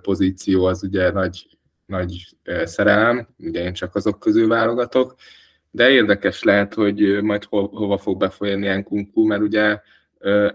[0.02, 1.46] pozíció az ugye nagy,
[1.86, 2.26] nagy
[2.64, 5.14] szerelem, ugye én csak azok közül válogatok,
[5.70, 9.80] de érdekes lehet, hogy majd ho, hova fog befolyani Kunku, mert ugye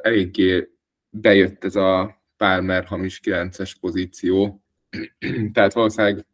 [0.02, 0.70] eléggé
[1.10, 4.62] bejött ez a Palmer hamis 9-es pozíció,
[5.54, 6.26] tehát valószínűleg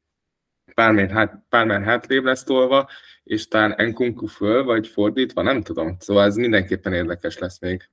[0.73, 2.89] Palmer, hát, Palmer hátrébb lesz tolva,
[3.23, 5.95] és talán Enkunku föl, vagy fordítva, nem tudom.
[5.99, 7.89] Szóval ez mindenképpen érdekes lesz még.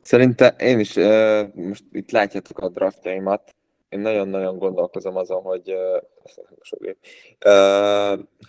[0.00, 0.94] Szerintem én is,
[1.54, 3.54] most itt látjátok a draftjaimat,
[3.88, 5.74] én nagyon-nagyon gondolkozom azon, hogy,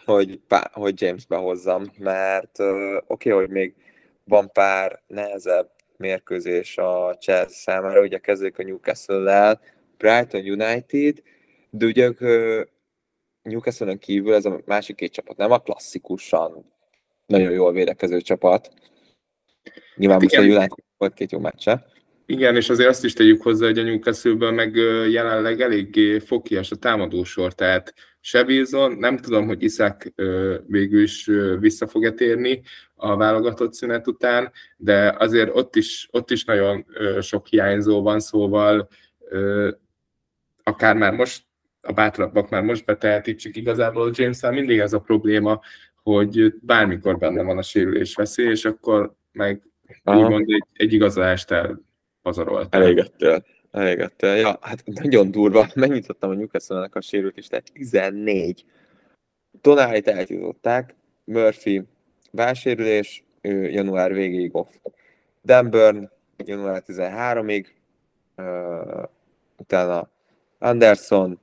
[0.06, 3.76] hogy, hogy James behozzam, mert oké, okay, hogy még
[4.24, 9.62] van pár nehezebb mérkőzés a Chelsea számára, ugye kezdődik a Newcastle-lel,
[9.98, 11.22] Brighton United,
[11.70, 12.20] de ugye ők
[13.42, 16.74] Newcastle-ön kívül ez a másik két csapat nem a klasszikusan
[17.26, 18.74] nagyon jól védekező csapat.
[19.96, 21.86] Nyilván hát most a United volt két jó meccse.
[22.26, 24.76] Igen, és azért azt is tegyük hozzá, hogy a newcastle meg
[25.10, 30.14] jelenleg eléggé fokias a támadósor, tehát se Wilson, nem tudom, hogy Iszák
[30.68, 31.30] végül is
[31.60, 32.62] vissza fog-e térni
[32.96, 36.86] a válogatott szünet után, de azért ott is, ott is nagyon
[37.22, 38.88] sok hiányzó van, szóval
[40.64, 41.44] akár már most
[41.82, 45.62] a bátrabbak már most betehetik, csak igazából james mindig ez a probléma,
[46.04, 49.62] hogy bármikor benne van a sérülés veszély, és akkor meg
[50.04, 52.82] úgymond egy, egy igazolást elpazaroltál.
[52.82, 53.46] Elégettél.
[53.72, 54.36] Elégettél.
[54.36, 55.68] Ja, hát nagyon durva.
[55.76, 58.66] Megnyitottam a newcastle a sérült is, tehát 14.
[59.62, 61.84] Tonálit eltították, Murphy
[62.36, 64.70] válsérülés, ő január végéig off.
[65.42, 67.66] Denburn január 13-ig,
[68.38, 69.04] uh,
[69.58, 70.10] utána
[70.60, 71.40] Anderson,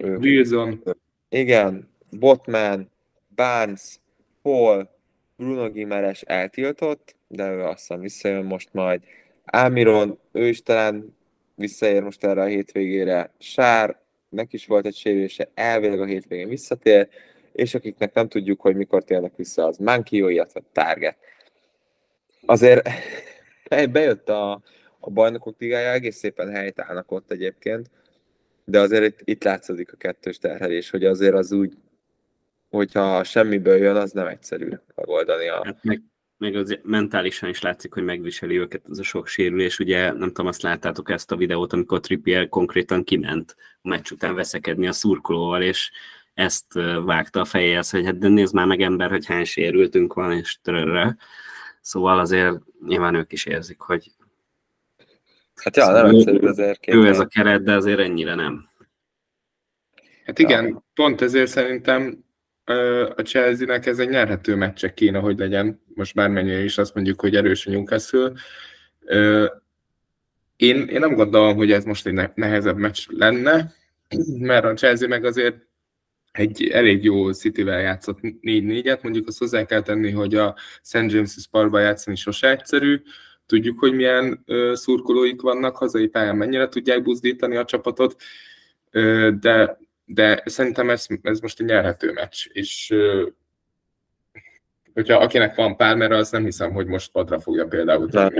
[0.00, 0.82] Wilson,
[1.28, 2.90] igen, Botman,
[3.34, 4.00] Barnes,
[4.42, 4.90] Paul,
[5.36, 9.02] Bruno Gimeres eltiltott, de ő azt hiszem visszajön most majd.
[9.44, 11.16] Ámiron, ő is talán
[11.54, 13.32] visszaér most erre a hétvégére.
[13.38, 17.08] Sár, neki is volt egy sérülése, elvileg a hétvégén visszatér,
[17.58, 21.16] és akiknek nem tudjuk, hogy mikor térnek vissza, az Mankio, illetve Target.
[22.46, 22.88] Azért
[23.92, 24.62] bejött a,
[25.00, 27.90] a bajnokok ligája, egész szépen helytállnak ott egyébként,
[28.64, 31.76] de azért itt, itt látszódik a kettős terhelés, hogy azért az úgy,
[32.70, 35.64] hogyha semmiből jön, az nem egyszerű megoldani a...
[35.64, 36.02] Hát meg
[36.38, 39.78] meg az mentálisan is látszik, hogy megviseli őket ez a sok sérülés.
[39.78, 44.34] Ugye nem tudom, azt láttátok ezt a videót, amikor Trippier konkrétan kiment a meccs után
[44.34, 45.90] veszekedni a szurkolóval, és
[46.38, 46.72] ezt
[47.04, 50.58] vágta a fejéhez, hogy hát de nézd már meg ember, hogy hány sérültünk van, és
[50.62, 51.16] törörre.
[51.80, 52.54] Szóval azért
[52.86, 54.10] nyilván ők is érzik, hogy
[55.54, 58.68] Hát ja, szóval nem egyszerű azért Ő ez a keret, de azért ennyire nem.
[60.24, 60.84] Hát igen, ja.
[60.94, 62.24] pont ezért szerintem
[63.16, 67.36] a Chelsea-nek ez egy nyerhető meccse kéne, hogy legyen, most bármennyire is azt mondjuk, hogy
[67.36, 68.32] erős a Newcastle.
[70.56, 73.72] Én, én nem gondolom, hogy ez most egy nehezebb meccs lenne,
[74.50, 75.67] mert a Chelsea meg azért
[76.38, 80.96] egy elég jó City-vel játszott 4-4-et, mondjuk azt hozzá kell tenni, hogy a St.
[80.96, 83.02] James' Parkban játszani sose egyszerű,
[83.46, 88.22] tudjuk, hogy milyen ö, szurkolóik vannak, hazai pályán mennyire tudják buzdítani a csapatot,
[88.90, 93.26] ö, de, de szerintem ez, ez most egy nyerhető meccs, és ö,
[94.94, 98.38] hogyha akinek van Palmer, az nem hiszem, hogy most padra fogja például tenni.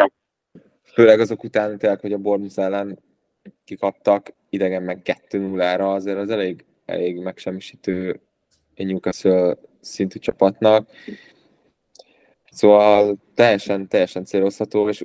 [0.82, 2.98] Főleg azok után, tényleg, hogy a Bournemouth ellen
[3.64, 8.20] kikaptak, idegen meg 2-0-ra, azért az elég, elég megsemmisítő
[8.74, 10.90] egy Newcastle szintű csapatnak.
[12.50, 15.04] Szóval teljesen, teljesen célozható, és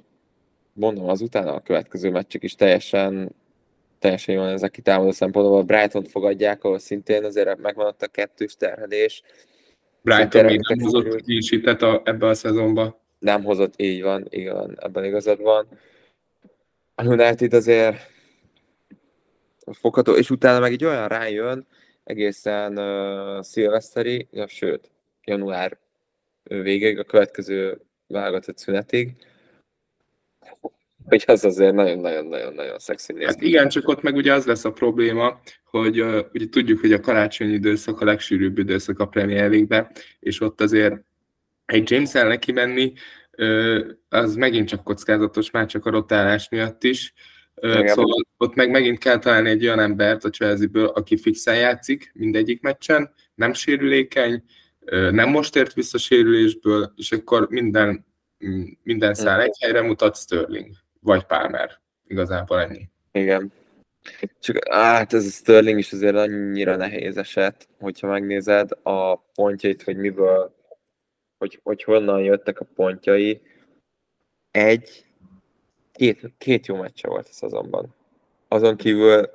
[0.73, 3.35] mondom, az utána a következő meccsek is teljesen,
[3.99, 5.59] teljesen jól ezek kitámadó szempontból.
[5.59, 9.21] A Brighton fogadják, ahol szintén azért megvan a kettős terhelés.
[10.01, 13.01] Brighton még nem hozott kísített a, ebbe a szezonba.
[13.19, 15.67] Nem hozott, így van, igen, ebben igazad van.
[16.95, 18.12] A United azért
[19.71, 21.67] fogható, és utána meg egy olyan rájön,
[22.03, 24.91] egészen uh, szilveszteri, ja, sőt,
[25.23, 25.77] január
[26.43, 29.13] végig, a következő válogatott szünetig,
[31.05, 33.25] hogy az azért nagyon-nagyon-nagyon-nagyon szexi néz.
[33.25, 36.93] Hát igen, csak ott meg ugye az lesz a probléma, hogy uh, ugye tudjuk, hogy
[36.93, 40.95] a karácsonyi időszak a legsűrűbb időszak a Premier League-be, és ott azért
[41.65, 42.93] egy James el neki menni,
[43.37, 47.13] uh, az megint csak kockázatos, már csak a rotálás miatt is.
[47.63, 52.61] Szóval ott meg megint kell találni egy olyan embert a Chelsea-ből, aki fixen játszik mindegyik
[52.61, 54.43] meccsen, nem sérülékeny,
[55.11, 58.05] nem most ért vissza sérülésből, és akkor minden,
[58.83, 61.81] minden szál egy helyre mutat Sterling, vagy Palmer.
[62.07, 62.89] Igazából ennyi.
[63.11, 63.51] Igen.
[64.39, 69.97] Csak hát ez a Sterling is azért annyira nehéz eset, hogyha megnézed a pontjait, hogy
[69.97, 70.55] miből,
[71.37, 73.41] hogy, hogy honnan jöttek a pontjai.
[74.51, 75.05] Egy,
[75.93, 77.95] két, két jó meccse volt a szezonban.
[78.47, 79.29] Azon kívül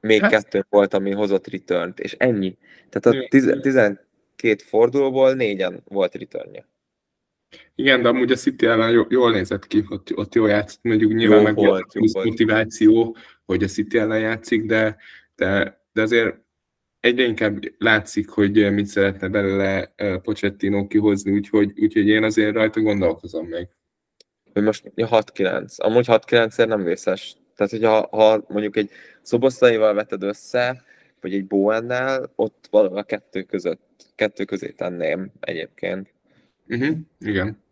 [0.00, 0.30] még hát.
[0.30, 2.56] kettő volt, ami hozott return és ennyi.
[2.88, 3.26] Tehát a
[3.60, 3.98] tiz,
[4.36, 6.66] két fordulóból négyen volt returnje.
[7.74, 11.38] Igen, de amúgy a City ellen jól nézett ki, ott, ott jól játszott, mondjuk nyilván
[11.38, 12.26] jó meg volt, jó volt.
[12.26, 14.96] motiváció, hogy a City ellen játszik, de,
[15.36, 16.36] de, de azért
[17.00, 22.80] egyre inkább látszik, hogy mit szeretne belőle eh, Pochettino kihozni, úgyhogy, úgyhogy én azért rajta
[22.80, 23.68] gondolkozom még.
[24.54, 25.76] Hogy most 6-9.
[25.76, 27.36] Amúgy 6-9 nem vészes.
[27.56, 28.90] Tehát, hogyha ha mondjuk egy
[29.22, 30.82] szoboszlaival veted össze,
[31.20, 36.14] vagy egy Bowennel, ott valahol a kettő között kettő közé tenném egyébként.
[36.68, 36.96] Uh-huh.
[37.20, 37.62] Igen.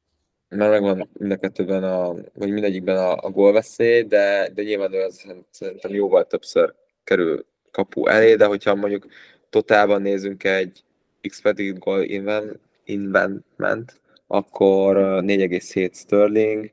[0.49, 5.01] Mert megvan mind a kettőben, a, vagy mindegyikben a, a gólveszély, de, de nyilván ő
[5.01, 9.07] az szerintem jóval többször kerül kapu elé, de hogyha mondjuk
[9.51, 10.85] totálban nézünk egy
[11.21, 14.01] expected goal invent, investment,
[14.33, 16.71] akkor 4,7 Sterling,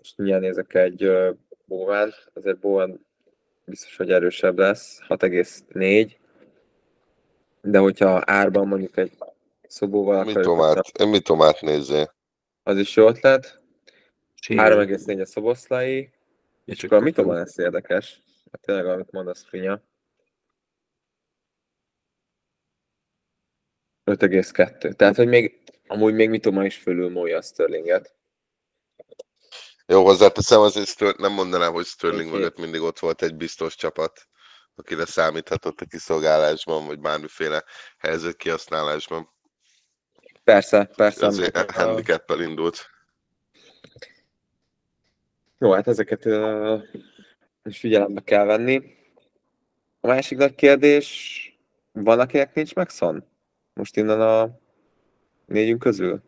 [0.00, 1.10] és mindjárt nézek egy
[1.64, 3.06] Bowen, azért Bowen
[3.64, 6.12] biztos, hogy erősebb lesz, 6,4,
[7.60, 9.12] de hogyha árban mondjuk egy
[9.68, 10.28] szobóval
[10.98, 12.14] én mit tomát nézzél?
[12.62, 13.60] Az is jó ötlet.
[14.46, 16.10] 3,4 a szoboszlai.
[16.64, 18.22] És akkor a mitoma lesz érdekes.
[18.52, 19.82] Hát tényleg, amit mondasz, Finya.
[24.04, 24.92] 5,2.
[24.92, 28.14] Tehát, hogy még, amúgy még mitoma is fölül múlja a Sterlinget.
[29.86, 34.28] Jó, hozzáteszem, azért nem mondanám, hogy Sterling mögött mindig ott volt egy biztos csapat
[34.76, 37.64] akire számíthatott a kiszolgálásban, vagy bármiféle
[37.98, 39.28] helyzet kihasználásban.
[40.44, 41.26] Persze, persze.
[41.26, 41.72] Azért a...
[41.72, 42.90] handicappel indult.
[45.58, 46.82] Jó, hát ezeket uh,
[47.64, 48.94] is figyelembe kell venni.
[50.00, 51.40] A másik nagy kérdés,
[51.92, 53.24] van akinek nincs megszon?
[53.72, 54.58] Most innen a
[55.46, 56.22] négyünk közül?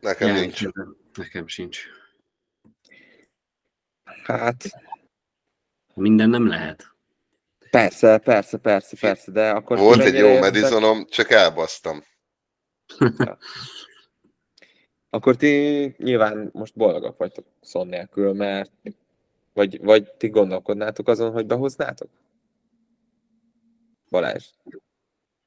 [0.00, 0.64] Nekem ja, nincs.
[1.14, 1.84] Nekem sincs.
[4.24, 4.64] Hát...
[5.94, 6.92] Minden nem lehet.
[7.70, 9.78] Persze, persze, persze, persze, de akkor...
[9.78, 12.04] Volt egy jó Madisonom, csak elbasztam.
[12.98, 13.38] Ja.
[15.10, 18.70] Akkor ti nyilván most boldogak vagytok szon nélkül, mert
[19.52, 22.10] vagy, vagy ti gondolkodnátok azon, hogy behoznátok?
[24.10, 24.50] Balázs?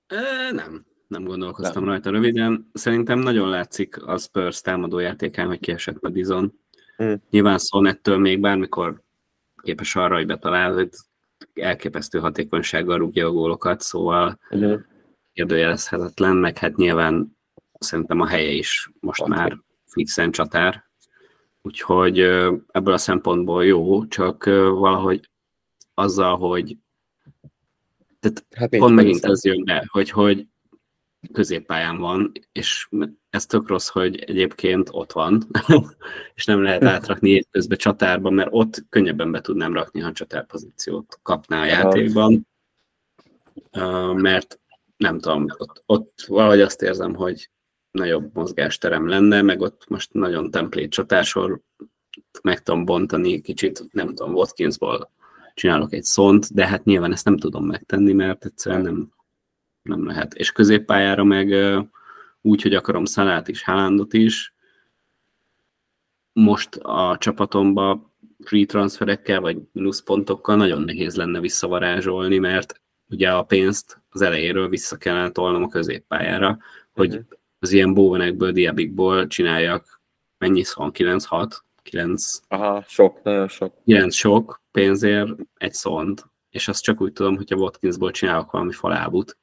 [0.07, 1.91] E, nem, nem gondolkoztam nem.
[1.91, 2.69] rajta röviden.
[2.73, 6.59] Szerintem nagyon látszik az Spurs támadójátékán, hogy kiesett Madison.
[6.97, 7.21] Hmm.
[7.29, 9.03] Nyilván Son ettől még bármikor
[9.61, 10.89] képes arra, hogy betalál, hogy
[11.53, 14.79] elképesztő hatékonysággal rúgja a gólokat, szóval uh-huh.
[15.33, 17.37] kérdőjelezhetetlen, meg hát nyilván
[17.79, 19.37] szerintem a helye is most okay.
[19.37, 20.83] már fixen csatár,
[21.61, 22.19] úgyhogy
[22.71, 25.29] ebből a szempontból jó, csak valahogy
[25.93, 26.77] azzal, hogy
[28.19, 30.47] tehát hát pont megint ez jön be, hogy, hogy
[31.33, 32.89] középpályán van, és
[33.29, 35.47] ez tök rossz, hogy egyébként ott van,
[36.35, 41.61] és nem lehet átrakni közben csatárban, mert ott könnyebben be tudnám rakni, ha csatárpozíciót kapná
[41.61, 42.47] a játékban.
[44.13, 44.59] mert
[44.97, 47.49] nem tudom, ott, ott valahogy azt érzem, hogy
[47.91, 51.61] nagyobb mozgásterem lenne, meg ott most nagyon templét csatásor
[52.41, 55.11] meg tudom bontani kicsit, nem tudom, Watkinsból
[55.53, 59.11] csinálok egy szont, de hát nyilván ezt nem tudom megtenni, mert egyszerűen nem,
[59.85, 60.33] nem lehet.
[60.33, 61.53] És középpályára meg
[62.41, 64.55] úgy, hogy akarom Szalát is, Hálandot is,
[66.33, 74.01] most a csapatomba free transferekkel, vagy mínuszpontokkal nagyon nehéz lenne visszavarázsolni, mert ugye a pénzt
[74.09, 76.57] az elejéről vissza kellene tolnom a középpályára,
[76.93, 77.25] hogy uh-huh.
[77.59, 80.01] az ilyen bóvenekből, diabikból csináljak,
[80.37, 82.41] mennyi szó, 9-6, 9...
[82.47, 83.73] Aha, sok, nagyon sok.
[83.85, 89.37] 9 sok pénzért egy szont, és azt csak úgy tudom, hogyha Watkinsból csinálok valami falábut,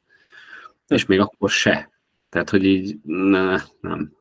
[0.92, 1.90] és még akkor se.
[2.28, 4.16] Tehát, hogy így ne, nem.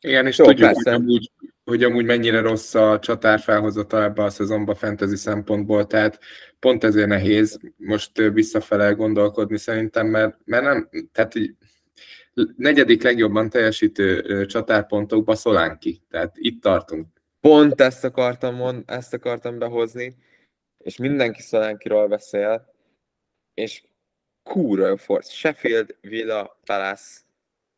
[0.00, 1.30] Igen, és Jó, tudjuk, hogy amúgy,
[1.64, 6.18] hogy amúgy mennyire rossz a csatár felhozata ebbe a szezonba fantasy szempontból, tehát
[6.58, 11.54] pont ezért nehéz most visszafele gondolkodni szerintem, mert, mert nem, tehát így,
[12.56, 17.06] negyedik legjobban teljesítő csatárpontokba Szolánki, tehát itt tartunk.
[17.40, 20.16] Pont ezt akartam, mond, ezt akartam behozni,
[20.78, 22.74] és mindenki Szolánkiról beszél,
[23.54, 23.82] és
[24.48, 24.96] kúra jó.
[25.20, 27.20] Sheffield, Villa, Palace,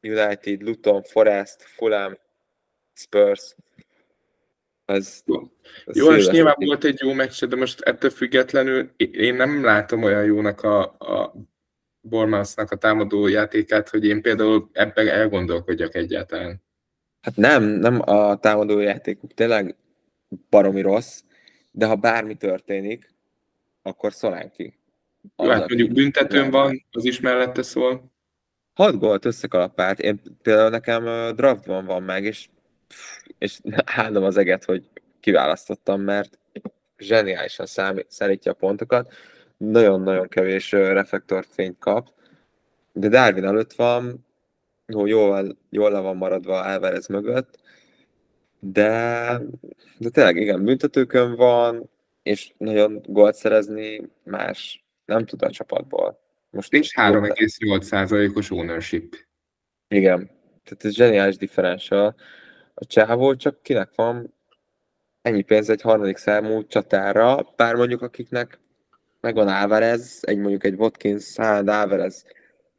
[0.02, 2.18] United, Luton, Forest, Fulham,
[2.94, 3.56] Spurs.
[4.84, 5.22] Ez,
[5.86, 10.02] ez jó, és nyilván volt egy jó meccs, de most ettől függetlenül én nem látom
[10.02, 11.34] olyan jónak a, a
[12.00, 16.62] Bormásznak a támadó játékát, hogy én például ebben elgondolkodjak egyáltalán.
[17.20, 19.76] Hát nem, nem a támadó játékuk tényleg
[20.50, 21.22] baromi rossz,
[21.70, 23.14] de ha bármi történik,
[23.82, 24.79] akkor Szolánki.
[25.36, 28.12] Jó, hát mondjuk büntetőn van, az is mellette szól.
[28.74, 30.00] 6 gólt összekalapált.
[30.00, 31.04] Én például nekem
[31.34, 32.48] draftban van meg, és,
[33.38, 34.84] és állom az eget, hogy
[35.20, 36.38] kiválasztottam, mert
[36.98, 37.66] zseniálisan
[38.08, 39.12] szállítja a pontokat.
[39.56, 42.08] Nagyon-nagyon kevés reflektorfényt kap,
[42.92, 44.26] de Darwin előtt van,
[44.86, 47.58] jó, jól, jól le van maradva Alvarez mögött,
[48.60, 49.40] de,
[49.98, 51.90] de tényleg igen, büntetőkön van,
[52.22, 56.20] és nagyon gólt szerezni más nem tud a csapatból.
[56.50, 59.16] Most és 3,8%-os ownership.
[59.88, 60.26] Igen,
[60.64, 62.14] tehát ez zseniális differential.
[62.74, 64.34] A csávó csak kinek van
[65.22, 68.60] ennyi pénz egy harmadik számú csatára, bár mondjuk akiknek
[69.20, 72.24] megvan Álvarez, egy mondjuk egy Watkins, Haaland, Álvarez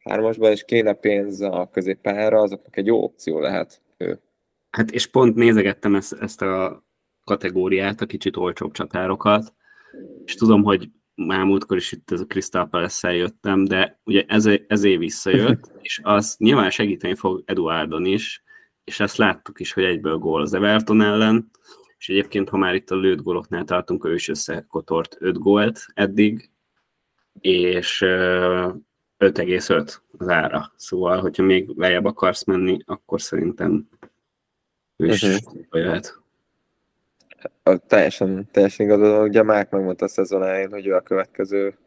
[0.03, 4.21] hármasban, és kéne pénz a középpályára, azoknak egy jó opció lehet ő.
[4.69, 6.85] Hát és pont nézegettem ezt, ezt a
[7.23, 9.53] kategóriát, a kicsit olcsóbb csatárokat,
[10.25, 10.89] és tudom, hogy
[11.25, 15.99] már múltkor is itt ez a Crystal palace jöttem, de ugye ez, ezé visszajött, és
[16.03, 18.43] az nyilván segíteni fog Eduardon is,
[18.83, 21.49] és ezt láttuk is, hogy egyből gól az Everton ellen,
[21.97, 26.49] és egyébként, ha már itt a lőtt góloknál tartunk, ő is összekotort 5 gólt eddig,
[27.39, 30.71] és 5,5 az ára.
[30.75, 33.89] Szóval, hogyha még lejjebb akarsz menni, akkor szerintem
[34.95, 35.61] ő is uh-huh.
[35.71, 36.20] jöhet
[37.87, 41.77] teljesen, teljesen igazad, ugye Mák megmondta a szezon elején, hogy ő a következő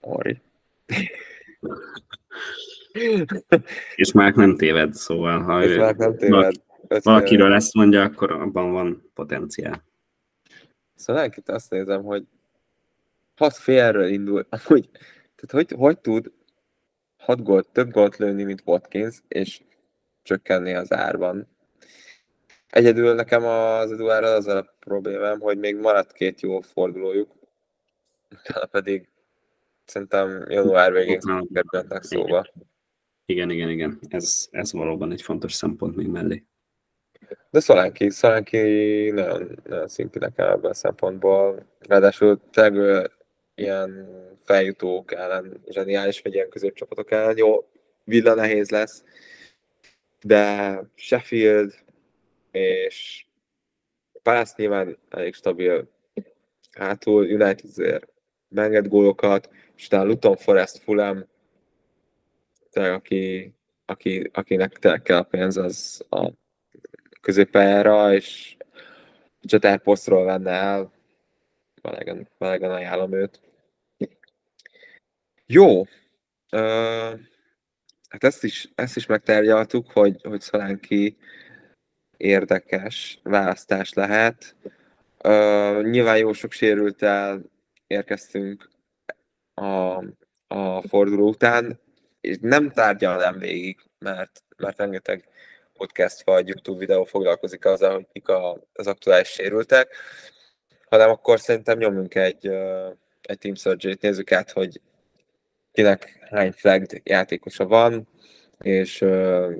[0.00, 0.40] Ori.
[3.94, 6.54] És Mák nem téved, szóval ha És ő Mák nem téved.
[7.02, 9.84] valakiről ezt mondja, akkor abban van potenciál.
[10.94, 12.24] Szóval elkit azt nézem, hogy
[13.36, 14.88] hat félről indul, amúgy,
[15.34, 16.32] tehát hogy, hogy tud
[17.16, 19.60] hat gólt, több gólt lőni, mint Watkins, és
[20.22, 21.48] csökkenni az árban.
[22.72, 27.30] Egyedül nekem az Eduárral az a problémám, hogy még maradt két jó fordulójuk,
[28.30, 29.08] utána pedig
[29.84, 31.20] szerintem január végén
[31.52, 32.46] kerülhetnek szóba.
[33.26, 33.98] Igen, igen, igen.
[34.08, 36.44] Ez, ez valóban egy fontos szempont még mellé.
[37.50, 41.66] De Szolánki, Szolánki nagyon, nagyon szinti nekem ebben a szempontból.
[41.78, 43.10] Ráadásul tényleg
[43.54, 44.08] ilyen
[44.44, 47.36] feljutók ellen, zseniális, vagy ilyen középcsapatok ellen.
[47.36, 47.68] Jó,
[48.04, 49.04] villa nehéz lesz,
[50.22, 51.74] de Sheffield,
[52.52, 53.26] és
[54.22, 55.90] Palace nyilván elég stabil.
[56.72, 58.08] Hátul, United azért
[58.48, 61.24] beenged gólokat, és utána Luton Forest, Fulham,
[62.70, 66.30] tehát aki, aki, akinek tényleg kell a pénz, az a
[67.20, 68.56] középpályára, és
[69.40, 70.92] csatárposztról venne el,
[71.82, 73.40] melegen, melegen ajánlom őt.
[75.46, 75.88] Jó, uh,
[78.08, 81.16] hát ezt is, ezt is megtárgyaltuk, hogy, hogy Szolánki
[82.22, 84.56] érdekes választás lehet.
[85.24, 87.42] Uh, nyilván jó sok sérültel
[87.86, 88.70] érkeztünk
[89.54, 89.96] a,
[90.46, 91.80] a forduló után,
[92.20, 95.28] és nem tárgyalnám végig, mert, mert rengeteg
[95.72, 99.96] podcast vagy YouTube videó foglalkozik azzal, hogy mik a, az aktuális sérültek,
[100.88, 102.46] hanem akkor szerintem nyomjunk egy,
[103.22, 104.80] egy Team surgery nézzük át, hogy
[105.72, 108.08] kinek hány flagged játékosa van,
[108.58, 109.52] és uh,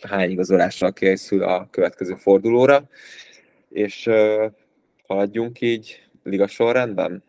[0.00, 2.88] hány igazolással készül a következő fordulóra,
[3.68, 4.52] és uh,
[5.06, 7.22] haladjunk így liga sorrendben?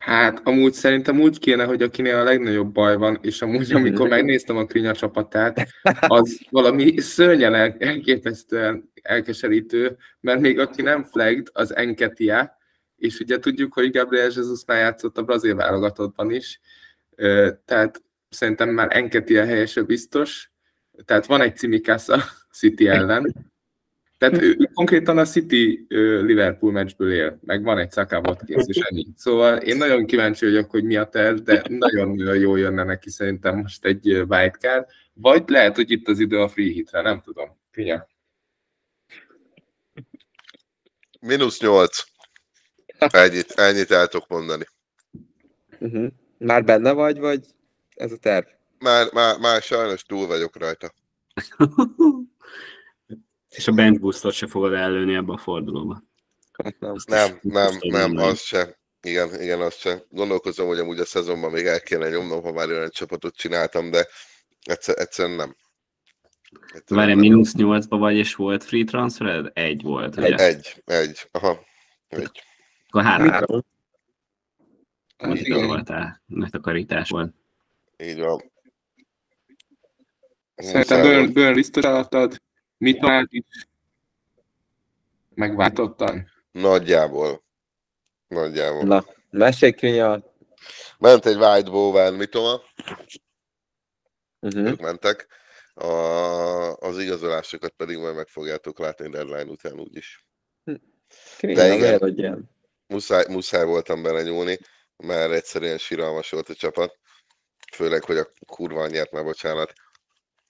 [0.00, 4.56] Hát amúgy szerintem úgy kéne, hogy akinél a legnagyobb baj van, és amúgy amikor megnéztem
[4.56, 5.68] a Krinya csapatát,
[6.00, 12.58] az valami szörnyen el- elképesztően elkeserítő, mert még aki nem flagged, az Enketia,
[12.96, 16.60] és ugye tudjuk, hogy Gabriel Jesus már játszott a brazil válogatottban is,
[17.64, 20.52] tehát szerintem már Enketia helyese biztos,
[21.04, 22.22] tehát van egy cimikász a
[22.52, 23.50] City ellen,
[24.20, 28.66] tehát ő, ő konkrétan a City ö, Liverpool meccsből él, meg van egy szakábot kész,
[28.66, 29.06] és ennyi.
[29.16, 33.56] Szóval én nagyon kíváncsi vagyok, hogy mi a terv, de nagyon jó jönne neki szerintem
[33.56, 37.58] most egy wildcard, vagy lehet, hogy itt az idő a free hitre, nem tudom.
[37.70, 38.00] Figyelj.
[41.20, 42.04] Mínusz 8.
[42.98, 44.64] Ennyit, ennyit el tudok mondani.
[45.78, 46.12] Uh-huh.
[46.38, 47.44] Már benne vagy, vagy
[47.94, 48.46] ez a terv?
[48.80, 50.92] Már, már, már sajnos túl vagyok rajta.
[53.48, 56.02] És a bench boostot se fogod előni ebbe a fordulóba.
[56.62, 56.92] Hát nem.
[56.92, 58.78] Azt Nem, nem, nem, az se.
[59.02, 60.04] Igen, igen, az se.
[60.08, 64.06] Gondolkozom, hogy amúgy a szezonban még el kéne nyomnom, ha már olyan csapatot csináltam, de
[64.62, 65.56] egyszer, egyszerűen nem.
[66.74, 69.50] Egyszerűen Várj, mínusz 8-ba vagy, és volt free transfered?
[69.52, 70.36] Egy volt, ugye?
[70.36, 71.64] Egy, egy, aha,
[72.08, 72.42] egy.
[72.88, 73.28] Akkor három.
[73.28, 73.64] Három.
[75.16, 75.66] Hát Mit igen.
[75.66, 76.22] voltál?
[76.26, 77.34] Megtakarítás volt.
[77.96, 78.49] Így van.
[80.60, 81.32] Szerintem volt.
[81.32, 82.42] Burn listos alattad,
[82.76, 83.44] mit vált is,
[85.34, 86.30] megváltottan.
[86.52, 87.44] Nagyjából.
[88.28, 88.82] Nagyjából.
[88.84, 90.22] Na, mesélj Krinya.
[90.98, 92.60] Ment egy White Bowen Mitoma,
[94.42, 94.66] Uh-huh.
[94.66, 95.26] ők mentek.
[95.74, 95.86] A,
[96.76, 100.24] az igazolásokat pedig majd meg fogjátok látni deadline után úgyis.
[101.38, 102.50] Krinya, De igen.
[102.86, 104.58] Muszáj, muszáj voltam bele nyúlni,
[104.96, 106.98] mert egyszerűen síralmas volt a csapat.
[107.74, 109.72] Főleg, hogy a kurva nyert már, bocsánat.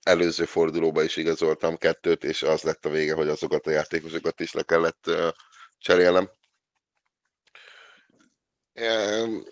[0.02, 4.52] Előző fordulóba is igazoltam kettőt, és az lett a vége, hogy azokat a játékosokat is
[4.52, 5.28] le kellett uh,
[5.78, 6.30] cserélnem.
[8.72, 9.44] Em,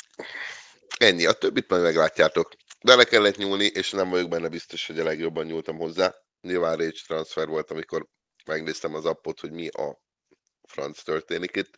[0.98, 2.52] Ennyi, a többit majd meglátjátok.
[2.80, 6.14] De le kellett nyúlni, és nem vagyok benne biztos, hogy a legjobban nyúltam hozzá.
[6.40, 8.06] Nyilván rage transfer volt, amikor
[8.46, 10.02] megnéztem az appot, hogy mi a
[10.62, 11.76] franc történik itt.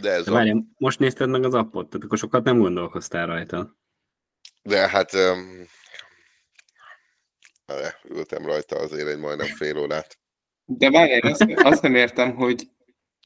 [0.00, 0.34] De ez De a...
[0.34, 3.76] várj, most nézted meg az appot, tehát akkor sokat nem gondolkoztál rajta.
[4.62, 5.66] De hát um,
[8.08, 10.18] ültem rajta azért egy majdnem fél órát.
[10.64, 12.68] De várj, én azt, azt nem értem, hogy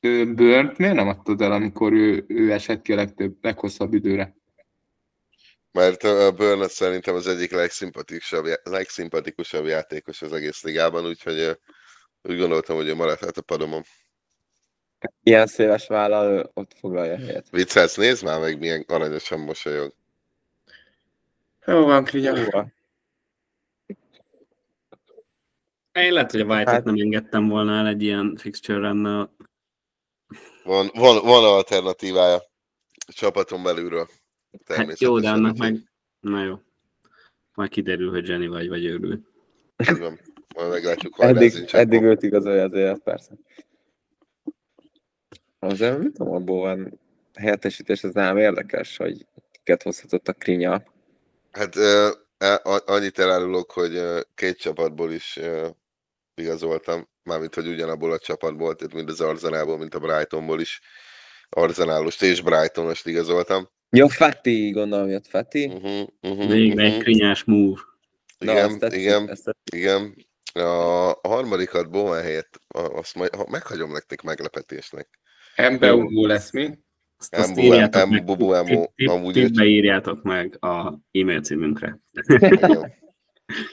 [0.01, 4.37] ő Burnt miért nem adtad el, amikor ő, ő esett ki a legtöbb, leghosszabb időre?
[5.73, 11.59] Mert a Burn szerintem az egyik legszimpatikusabb, legszimpatikusabb játékos az egész ligában, úgyhogy
[12.23, 13.83] úgy gondoltam, hogy ő maradhat a padomon.
[15.23, 17.51] Ilyen széles vállal ott foglalja helyet.
[17.51, 19.95] Viccelsz, nézd már meg, milyen aranyosan mosolyog.
[21.67, 22.45] Jó van, Krinya.
[22.45, 22.67] Húha.
[26.05, 29.35] Én lehet, hogy a white Hát- nem engedtem volna el egy ilyen fixture rennel.
[30.65, 32.37] Van, van, van alternatívája
[33.07, 34.09] a csapaton belülről.
[34.67, 35.91] Hát jó, de annak meg...
[36.21, 36.61] Na jó.
[37.55, 39.21] Majd kiderül, hogy Jenny vagy, vagy őrül.
[39.77, 40.21] van.
[40.55, 43.33] Majd meglátjuk, hogy Eddig, eddig őt igazolja azért, persze.
[45.59, 46.99] Azért mit tudom, abból van
[47.35, 50.83] helyettesítés, ez nem érdekes, hogy kiket hozhatott a Krinya.
[51.51, 51.75] Hát
[52.63, 55.69] a- annyit elárulok, hogy ö, két csapatból is ö,
[56.39, 60.81] igazoltam, mármint, hogy ugyanabból a csapatból, tehát mind az Arzenálból, mint a Brightonból is.
[61.49, 63.69] Arzenálost és Brightonost igazoltam.
[63.91, 65.67] Jó, Fati, gondolom jött Fati.
[65.67, 67.81] Uh-huh, uh-huh, Végre egy krinyás move.
[68.39, 69.55] Na, Igen, tetszik, igen, tetszik.
[69.75, 70.27] igen.
[70.53, 75.09] A, a harmadikat Bowen helyett, azt majd ha meghagyom nektek meglepetésnek.
[75.55, 76.79] Embeumó lesz mi?
[77.19, 78.29] Azt, azt írjátok meg,
[79.07, 81.99] amúgy írjátok meg a e-mail címünkre.
[82.29, 82.97] Igen.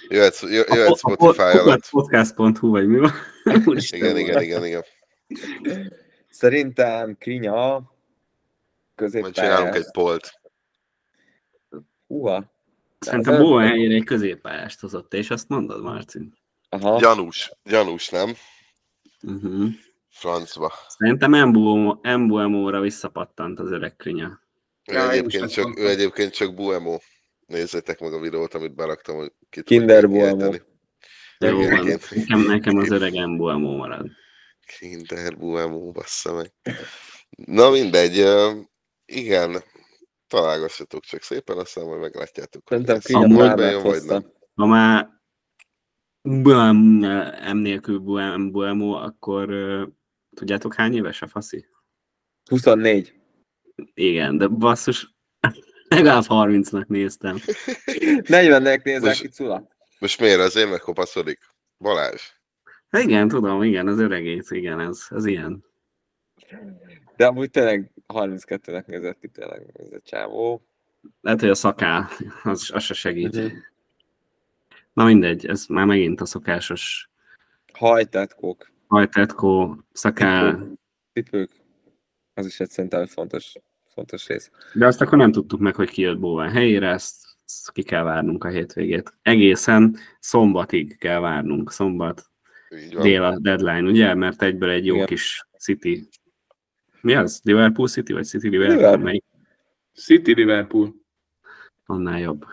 [0.08, 1.90] Jöhet, jö- jöhet Spotify alatt.
[1.90, 3.12] Podcast.hu vagy mi van?
[3.92, 4.84] Igen, igen, igen, igen.
[6.30, 7.54] Szerintem Krinya
[8.96, 9.76] Majd csinálunk középpályás.
[9.76, 10.40] egy polt.
[12.08, 12.54] Húha.
[13.00, 16.20] Szerintem Bowen helyére egy középpályást hozott, és azt mondod, Marci?
[16.70, 17.00] Aha.
[17.00, 18.34] Gyanús, gyanús, nem?
[19.22, 19.68] Uh-huh.
[20.10, 20.74] Francba.
[20.88, 24.40] Szerintem Embuemo- Embuemo-ra visszapattant az öreg krinya.
[24.86, 26.98] Ő, egyébként csak, ő egyébként csak Buemo.
[27.46, 30.04] Nézzétek meg a videót, amit beraktam, hogy ki Kinder.
[30.04, 34.08] Jó Igen, nekem, nekem az öreg Embuemo marad.
[34.66, 36.54] Kinder Buemo, bassza meg.
[37.30, 38.24] Na mindegy,
[39.06, 39.64] igen,
[40.28, 42.64] találgassatok csak szépen, aztán majd meglátjátok.
[42.70, 44.34] Szerintem Palmert bejön, vagy nem.
[44.54, 45.10] Ha már
[46.22, 46.76] Buem,
[47.54, 49.50] M nélkül Buem, Buemo, akkor
[50.36, 51.66] tudjátok hány éves a faszi?
[52.50, 53.14] 24.
[53.94, 55.15] Igen, de basszus,
[55.88, 57.38] Legalább 30-nak néztem.
[58.22, 59.68] 40-nek nézel Most- ki, Cula?
[60.00, 61.40] Most miért azért megkopaszodik?
[61.78, 62.22] Balázs.
[62.90, 65.64] Hát Igen, tudom, igen, az öregész, igen, ez, ez ilyen.
[67.16, 70.66] De amúgy tényleg 32-nek nézett ki tényleg ez a csávó.
[71.22, 72.10] Lehet, hogy a szakál,
[72.44, 73.36] az, az se segít.
[73.36, 73.46] Mhm.
[74.94, 77.10] Na mindegy, ez már megint a szokásos
[77.74, 80.68] Hajtetkók, hajtetkó, szakál,
[81.14, 81.50] cipők.
[82.34, 83.54] Az is egy szerintem fontos,
[83.96, 84.52] fontos rész.
[84.74, 87.16] de azt akkor nem tudtuk meg, hogy ki jött Bóván helyére, ezt,
[87.46, 89.14] ezt ki kell várnunk a hétvégét.
[89.22, 92.30] Egészen szombatig kell várnunk, szombat
[93.02, 94.14] dél a deadline, ugye?
[94.14, 95.08] Mert egyből egy jó Igen.
[95.08, 96.08] kis City.
[97.02, 97.42] Mi az?
[97.44, 98.78] Liverpool City, vagy City Liverpool?
[98.78, 99.04] Liverpool.
[99.04, 99.24] Melyik?
[99.94, 100.96] City Liverpool.
[101.86, 102.46] Annál jobb.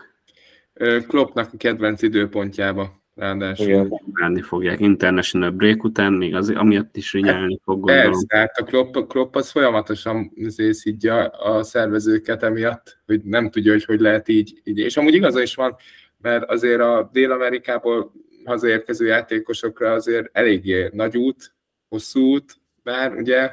[1.07, 3.65] Kloppnak a kedvenc időpontjába, ráadásul.
[3.65, 4.01] Igen.
[4.05, 4.79] Várni fogják.
[4.79, 8.11] International break után még az, amiatt is rinyálni fog, gondolom.
[8.11, 10.31] Persze, hát a Klopp, a Klopp az folyamatosan
[10.71, 14.77] szidja a szervezőket emiatt, hogy nem tudja, hogy hogy lehet így, így.
[14.77, 15.75] És amúgy igaza is van,
[16.21, 18.11] mert azért a Dél-Amerikából
[18.45, 21.53] hazaérkező játékosokra azért eléggé nagy út,
[21.89, 23.51] hosszú út, bár ugye,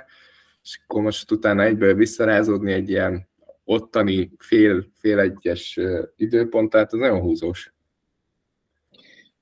[0.63, 3.29] és akkor most utána egyből visszarázódni egy ilyen
[3.65, 5.79] ottani fél, fél egyes
[6.17, 7.73] időpont, tehát az nagyon húzós.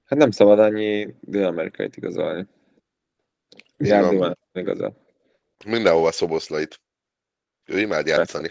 [0.09, 2.46] Hát nem szabad annyi dél-amerikait igazolni.
[3.78, 4.38] Így Jár van.
[4.52, 4.92] igaza.
[5.66, 6.80] Mindenhova szoboszlait.
[7.64, 8.48] Ő imád játszani.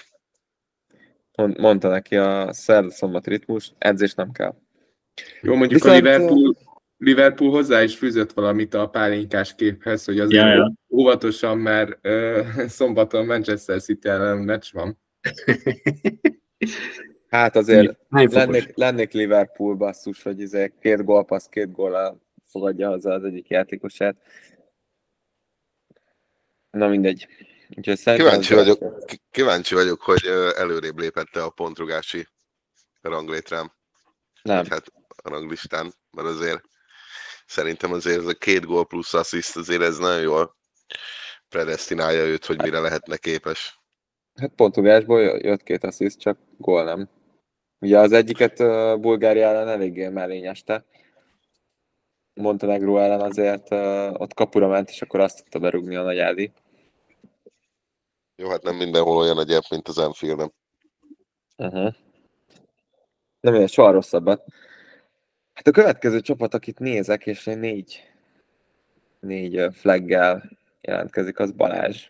[1.36, 4.56] Mond- Mondta neki a szerda szombat ritmus, edzés nem kell.
[5.42, 6.56] Jó, mondjuk Viszont, a Liverpool,
[6.98, 10.74] Liverpool hozzá is fűzött valamit a pálinkás képhez, hogy azért Ja, ja.
[10.90, 15.00] óvatosan, mert ö, szombaton Manchester City ellen meccs van.
[17.30, 23.24] Hát azért lennék, lennék Liverpool basszus, hogy izé két gólpassz, két góllal fogadja haza az
[23.24, 24.16] egyik játékosát.
[26.70, 27.28] Na mindegy.
[27.78, 28.80] Úgyhogy Kíváncsi vagyok.
[29.32, 30.26] Kíváncsi vagyok, hogy
[30.56, 32.28] előrébb lépette a pontrugási
[33.02, 33.72] ranglétrám.
[34.42, 34.58] Nem.
[34.58, 34.92] Vagy Hát
[35.24, 36.62] a ranglistán, mert azért
[37.46, 40.56] szerintem azért ez a két gól plusz assziszt azért ez nagyon jól
[41.50, 43.80] predestinálja őt, hogy mire lehetne képes.
[44.36, 47.10] Hát portugásból jö- jött két assziszt, csak gól nem.
[47.80, 50.86] Ugye az egyiket uh, Bulgária ellen eléggé mellényeste.
[52.34, 56.52] Montenegro ellen azért uh, ott kapura ment, és akkor azt tudta berúgni a nagy Ádi.
[58.36, 60.54] Jó, hát nem mindenhol olyan gyep, mint az Enfield-en.
[61.58, 61.94] Uh-huh.
[63.40, 64.44] Nem ilyen soha rosszabbat.
[65.54, 68.04] Hát a következő csapat, akit nézek, és négy,
[69.20, 72.10] négy flaggel jelentkezik, az Balázs.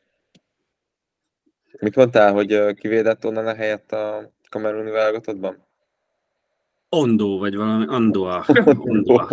[1.80, 5.66] Mit mondtál, hogy kivédett onnan a helyett a kameruni válogatottban?
[6.90, 8.46] Ondó, vagy valami, Andoa.
[8.78, 9.28] Ondoa.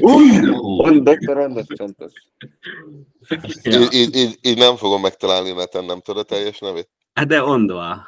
[0.00, 2.12] On, doktor Ondos Csontos.
[3.62, 3.80] Ja.
[3.80, 6.88] Így, így, így, így nem fogom megtalálni neten, nem tudod a teljes nevét?
[7.12, 8.06] Hát de Ondoa.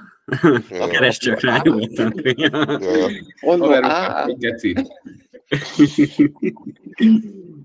[0.70, 2.12] Ja, Keres csak rá nyugodtan.
[2.36, 2.48] ja,
[2.80, 3.09] ja.
[3.40, 4.74] Ondo, Haverok, á, Geci.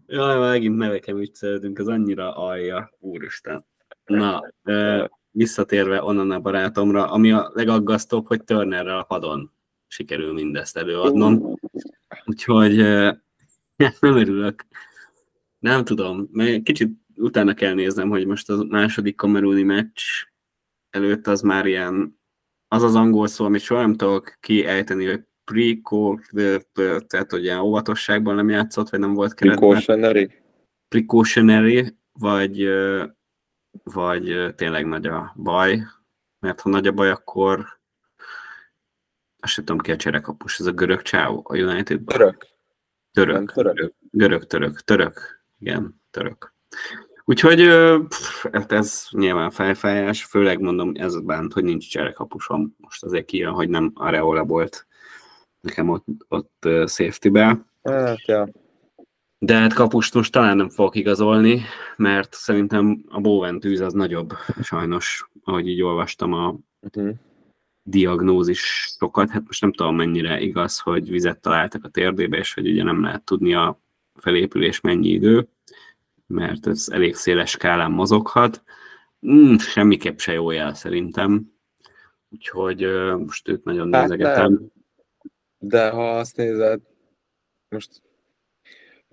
[0.07, 3.65] Jaj, megint neveken viccelődünk, az annyira alja, úristen.
[4.05, 4.53] Na,
[5.33, 9.51] visszatérve onnan a barátomra, ami a legaggasztóbb, hogy Turnerrel a padon
[9.87, 11.59] sikerül mindezt előadnom.
[12.25, 12.75] Úgyhogy
[13.83, 14.65] nem örülök.
[15.59, 20.01] Nem tudom, mert kicsit utána kell néznem, hogy most a második kameruni meccs
[20.89, 22.19] előtt az már ilyen,
[22.67, 26.57] az az angol szó, amit soha nem tudok kiejteni, hogy pre
[27.07, 30.31] tehát hogy ilyen óvatosságban nem játszott, vagy nem volt keretben Precautionary.
[30.87, 32.67] precautionary, vagy,
[33.83, 35.83] vagy tényleg nagy a baj,
[36.39, 37.65] mert ha nagy a baj, akkor
[39.39, 42.17] azt sem tudom ki a cserekapus, ez a görög csáó a United-ban.
[42.17, 42.47] Török.
[43.11, 43.35] Török.
[43.35, 43.93] Nem, török.
[44.11, 45.43] Görög, török, török.
[45.59, 46.53] Igen, török.
[47.25, 47.67] Úgyhogy
[48.07, 52.75] pff, hát ez nyilván fejfájás, főleg mondom, ez bánt, hogy nincs cserekapusom.
[52.77, 54.87] Most azért kijön, hogy nem Areola volt
[55.59, 57.65] nekem ott, ott safety-be.
[57.83, 58.49] Hát, ja.
[59.45, 61.61] De hát kapust most talán nem fogok igazolni,
[61.97, 66.55] mert szerintem a Bowen tűz az nagyobb, sajnos, ahogy így olvastam a
[66.95, 67.15] Uh-huh.
[67.83, 69.29] diagnózisokat.
[69.29, 73.01] Hát most nem tudom mennyire igaz, hogy vizet találtak a térdébe, és hogy ugye nem
[73.03, 73.79] lehet tudni a
[74.15, 75.47] felépülés mennyi idő,
[76.27, 78.63] mert ez elég széles skálán mozoghat.
[79.27, 81.51] Mm, semmiképp se jó jel szerintem.
[82.29, 82.87] Úgyhogy
[83.17, 84.51] most őt nagyon Hát nézegetem.
[84.51, 84.67] nem.
[85.57, 86.81] De ha azt nézed,
[87.69, 88.01] most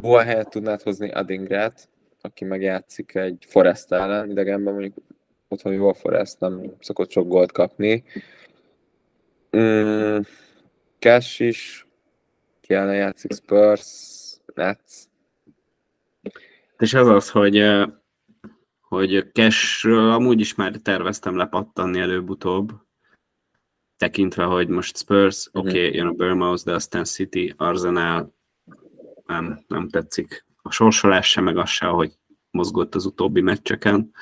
[0.00, 1.88] Boa helyett tudnád hozni Adingrát,
[2.20, 4.94] aki megjátszik egy Forest ellen, idegenben mondjuk
[5.48, 8.04] otthon jó a Forest, nem szokott sok gólt kapni.
[9.56, 10.18] Mm,
[10.98, 11.86] Cash is,
[12.60, 13.82] ki ellen játszik Spurs,
[14.54, 14.92] Nets.
[16.78, 17.64] És az az, hogy,
[18.80, 22.72] hogy Cashről amúgy is már terveztem lepattanni előbb-utóbb,
[23.96, 25.66] tekintve, hogy most Spurs, Mhm.
[25.66, 28.38] oké, okay, jön a Bournemouth, de aztán City, Arsenal,
[29.30, 32.12] nem, nem tetszik a sorsolás sem, meg az se, hogy
[32.50, 34.12] mozgott az utóbbi meccseken.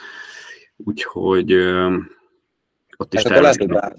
[0.76, 1.96] Úgyhogy ö,
[2.96, 3.66] ott is Hát terveztem.
[3.66, 3.92] Nem?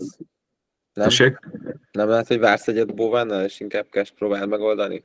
[0.93, 1.39] Tessék?
[1.91, 5.03] nem lehet, hogy vársz egyet Bovennel, és inkább cash próbál megoldani?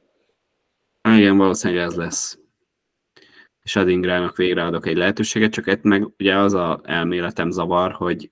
[1.08, 2.38] Igen, valószínűleg ez lesz.
[3.62, 8.30] És Adingrának végre adok egy lehetőséget, csak egy meg ugye az a elméletem zavar, hogy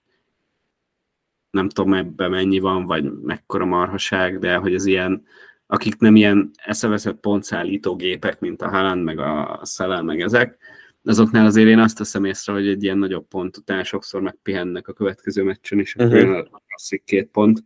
[1.50, 5.26] nem tudom ebben mennyi van, vagy mekkora marhaság, de hogy az ilyen,
[5.72, 10.58] akik nem ilyen eszeveszett pontszállító gépek, mint a Haaland, meg a Szalán, meg ezek,
[11.04, 14.92] azoknál azért én azt teszem észre, hogy egy ilyen nagyobb pont után sokszor megpihennek a
[14.92, 17.64] következő meccsen, és akkor jön a klasszik két pont.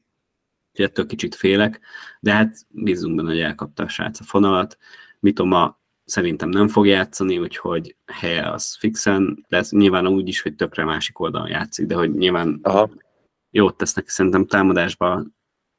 [0.70, 1.80] Úgyhogy ettől kicsit félek,
[2.20, 4.76] de hát bízunk benne, hogy elkapta a srác a fonalat.
[5.20, 9.70] Mitoma szerintem nem fog játszani, úgyhogy helye az fixen lesz.
[9.70, 12.90] Nyilván úgy is, hogy tökre másik oldalon játszik, de hogy nyilván Aha.
[13.50, 15.35] jót tesz neki szerintem támadásban,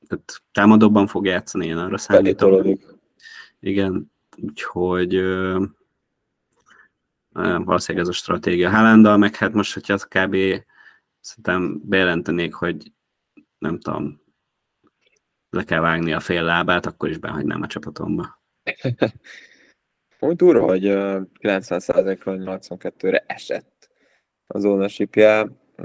[0.08, 2.78] tehát támadóban fog játszani, én arra számítom.
[3.60, 5.66] Igen, úgyhogy ö,
[7.32, 8.70] valószínűleg ez a stratégia.
[8.70, 10.36] Haalanddal meg hát most, hogyha az kb.
[11.20, 12.92] szerintem bejelentenék, hogy
[13.58, 14.22] nem tudom,
[15.50, 18.42] le kell vágni a fél lábát, akkor is behagynám a csapatomba.
[20.20, 23.90] Úgy durva, hogy ö, 90%-ról 82-re esett
[24.48, 25.16] az ownership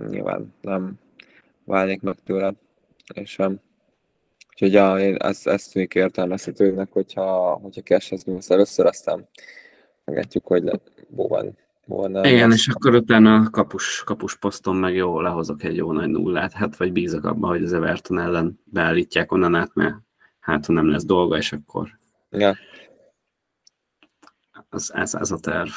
[0.09, 0.99] Nyilván nem
[1.65, 2.55] válnék meg tőle,
[3.15, 3.61] és sem.
[4.53, 9.29] Úgyhogy ja, én ezt, ezt tűnik értelmezhetőnek, hogyha, hogyha cashhez nyúlsz először, aztán
[10.05, 11.57] megetjük, hogy le, Bowen
[12.11, 12.59] nem Igen, lesz.
[12.59, 16.77] és akkor utána a kapus, kapus poszton meg jó, lehozok egy jó nagy nullát, hát
[16.77, 19.95] vagy bízok abban, hogy az Everton ellen beállítják onnan át, mert
[20.41, 21.99] hát ha nem lesz dolga, és akkor
[22.31, 22.57] Ja.
[24.69, 25.71] az, ez, ez a terv.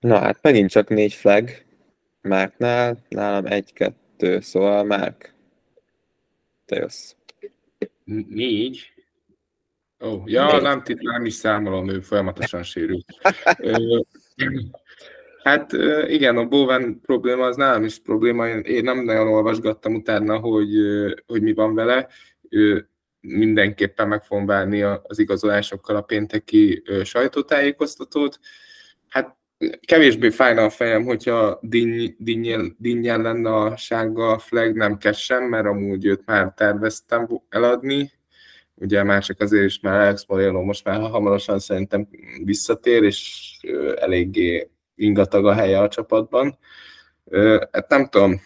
[0.00, 1.50] Na hát megint csak négy flag
[2.20, 5.33] Márknál, nálam egy-kettő, szóval Márk,
[6.74, 7.14] te jössz.
[8.28, 8.92] Négy.
[10.00, 10.62] Ó, oh, ja, Négy.
[10.62, 13.06] nem, nem is számolom, ő folyamatosan sérült.
[13.58, 14.00] Ö,
[15.42, 15.72] hát
[16.06, 18.48] igen, a Bowen probléma az nálam is probléma.
[18.48, 20.74] Én, nem nagyon olvasgattam utána, hogy,
[21.26, 22.08] hogy mi van vele.
[23.20, 28.38] Mindenképpen meg fogom várni az igazolásokkal a pénteki sajtótájékoztatót.
[29.08, 29.36] Hát
[29.86, 35.66] kevésbé fájna a fejem, hogyha Dinny- Dinnyel Dinnyel lenne a sárga flag, nem kessen, mert
[35.66, 38.12] amúgy őt már terveztem eladni.
[38.74, 42.08] Ugye már csak azért is, mert Alex Morello most már hamarosan szerintem
[42.44, 43.50] visszatér, és
[43.96, 46.58] eléggé ingatag a helye a csapatban.
[47.70, 48.40] Hát nem tudom,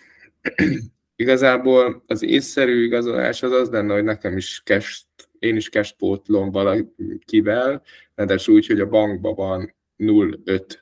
[1.17, 5.03] igazából az észszerű igazolás az az lenne, hogy nekem is cash,
[5.39, 7.83] én is cash pótlom valakivel,
[8.15, 10.79] de úgy, hogy a bankban van 0,5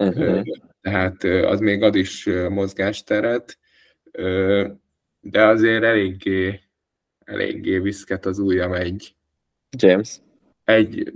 [0.00, 0.42] Uh-huh.
[0.80, 3.58] tehát az még ad is mozgásteret,
[5.20, 6.60] de azért eléggé,
[7.24, 9.14] eléggé viszket az ujjam egy,
[9.76, 10.20] James.
[10.64, 11.12] egy,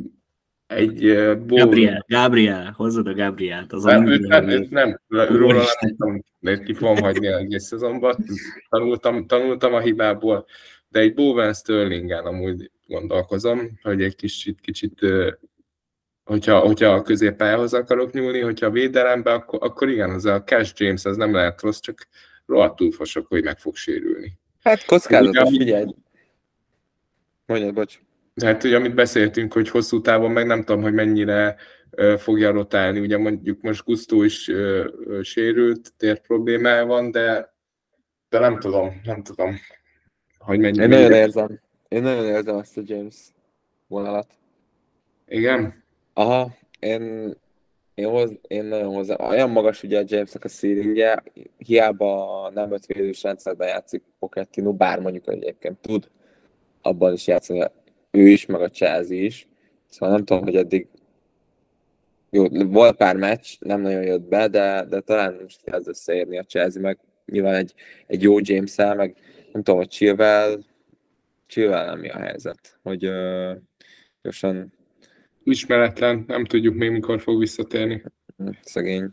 [0.67, 3.73] egy ö, ból- Gabriel, Gabriel, hozzad a Gabrielt.
[3.73, 5.65] Az a Nem, őt nem, őt nem, róla
[5.97, 8.17] nem de ki fogom hagyni az egész szezonban.
[8.69, 10.47] Tanultam, tanultam a hibából,
[10.89, 15.01] de egy Bowen Sterlingen amúgy gondolkozom, hogy egy kicsit, kicsit
[16.25, 20.73] hogyha, hogyha a középpályához akarok nyúlni, hogyha a védelembe, akkor, akkor igen, az a Cash
[20.77, 22.09] James az nem lehet rossz, csak
[22.47, 24.39] rohadtul fosok, hogy meg fog sérülni.
[24.63, 25.95] Hát kockázatos, Ugye, figyelj.
[27.47, 28.01] Mondjad, bocs.
[28.35, 31.57] Tehát ugye, amit beszéltünk, hogy hosszú távon meg nem tudom, hogy mennyire
[31.91, 33.01] ö, fogja rotálni.
[33.01, 37.55] Ugye mondjuk most Gusztó is ö, ö, sérült, tér problémája van, de,
[38.29, 39.57] de nem tudom, nem tudom,
[40.39, 40.83] hogy mennyi.
[40.83, 41.61] Én nagyon érzem.
[41.89, 43.17] Én nagyon érzem ezt a James
[43.87, 44.27] vonalat.
[45.27, 45.84] Igen?
[46.15, 47.35] Aha, én,
[47.95, 49.17] én, hoz, én nagyon hozzá.
[49.29, 51.23] Olyan magas ugye a Jamesnek a ceilingje,
[51.57, 56.09] hiába nem öt védős rendszerben játszik Pochettino, bár mondjuk egyébként tud
[56.83, 57.65] abban is játszani,
[58.11, 59.49] ő is, meg a Chelsea is.
[59.89, 60.89] Szóval nem tudom, hogy eddig
[62.31, 66.43] jó, volt pár meccs, nem nagyon jött be, de, de talán most kezd összeérni a
[66.43, 67.75] Chelsea, meg nyilván egy,
[68.07, 69.17] egy jó james meg
[69.53, 70.63] nem tudom, hogy Chilwell,
[71.47, 73.57] Chilwell nem mi a helyzet, hogy uh,
[74.23, 74.73] gyorsan
[75.45, 78.03] Ismeretlen, nem tudjuk még mikor fog visszatérni.
[78.37, 79.09] Hm, Szegény.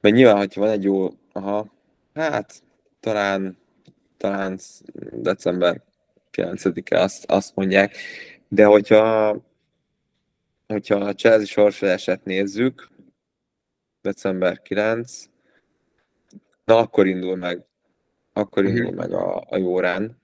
[0.00, 1.72] Mert nyilván, hogyha van egy jó, aha,
[2.14, 2.62] hát
[3.00, 3.58] talán,
[4.16, 4.58] talán
[5.12, 5.82] december
[6.30, 7.96] 9-e azt, azt mondják,
[8.48, 9.36] de hogyha,
[10.66, 12.88] hogyha a Chelsea sorsolását nézzük,
[14.00, 15.24] december 9,
[16.64, 17.64] na akkor indul meg,
[18.32, 18.96] akkor indul Mhm.
[18.96, 20.21] meg a, a jó rán.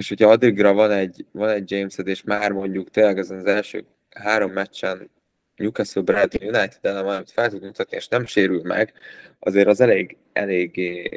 [0.00, 3.84] És hogyha addigra van egy, van egy Jamesed, és már mondjuk tényleg ezen az első
[4.10, 5.10] három meccsen
[5.56, 8.92] Newcastle Bradley United ellen valamit fel tud mutatni, és nem sérül meg,
[9.38, 11.08] azért az elég, eléggé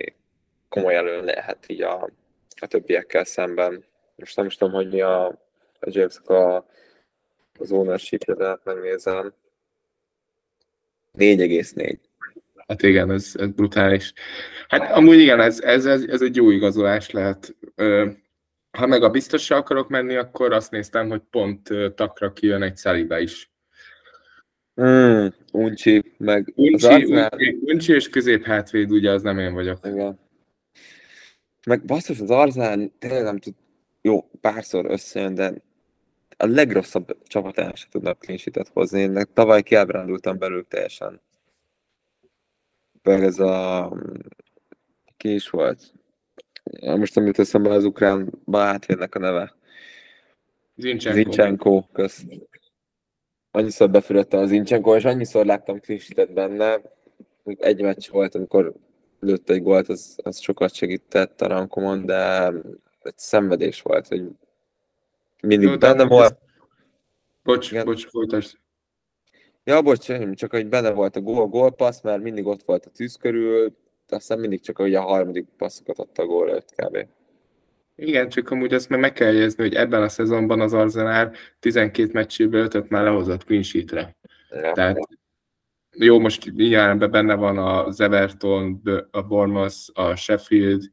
[0.69, 2.09] komoly előn lehet így a,
[2.61, 3.83] a többiekkel szemben.
[4.15, 5.25] Most nem is tudom, hogy mi a,
[5.79, 6.65] a james a,
[7.59, 9.33] az ownership de hát megnézem.
[11.17, 11.97] 4,4.
[12.67, 14.13] Hát igen, ez, ez brutális.
[14.67, 17.55] Hát amúgy igen, ez, ez, ez, ez egy jó igazolás lehet.
[18.77, 23.19] Ha meg a biztosra akarok menni, akkor azt néztem, hogy pont takra kijön egy Saliba
[23.19, 23.51] is.
[24.81, 27.29] Mm, uncsi, meg uncsi, Arsenal...
[27.31, 29.79] uncsi, uncsi és középhátvéd, ugye az nem én vagyok.
[29.85, 30.19] Igen.
[31.65, 33.53] Meg basszus, az Arzenál tényleg nem tud
[34.01, 35.53] jó, párszor összejön, de
[36.37, 38.99] a legrosszabb csapatán se tudnak clean hozni.
[38.99, 41.21] Én tavaly kiábrándultam belőlük teljesen.
[43.03, 43.91] Meg ez a...
[45.17, 45.93] Ki is volt?
[46.81, 49.55] Most jut eszembe az ukrán bátvérnek a neve.
[50.75, 51.17] Zincsenko.
[51.17, 52.23] Zincsenko, kösz.
[53.51, 56.81] Annyiszor befürödtem az Zincsenko, és annyiszor láttam clean benne.
[57.43, 58.73] Egy meccs volt, amikor
[59.19, 62.51] lőtt egy gólt, az, az sokat segített a rankomon, de
[63.01, 64.23] egy szenvedés volt, hogy
[65.41, 66.37] mindig Jó, benne volt.
[67.43, 67.85] Bocs, Igen.
[67.85, 68.57] bocs, folytasd.
[69.63, 73.15] Ja, bocs, csak hogy benne volt a gól, gólpassz, mert mindig ott volt a tűz
[73.15, 73.75] körül,
[74.11, 77.07] aztán mindig csak hogy a harmadik passzokat adta a gól előtt kb.
[77.95, 82.09] Igen, csak amúgy azt meg, meg kell jegyezni, hogy ebben a szezonban az Arsenal 12
[82.13, 84.15] meccséből 5 már lehozott clean sheetre.
[84.49, 84.71] Ja.
[84.71, 84.97] Tehát
[85.95, 88.81] jó, most ilyen benne van az Everton,
[89.11, 90.83] a Bournemouth, a Sheffield,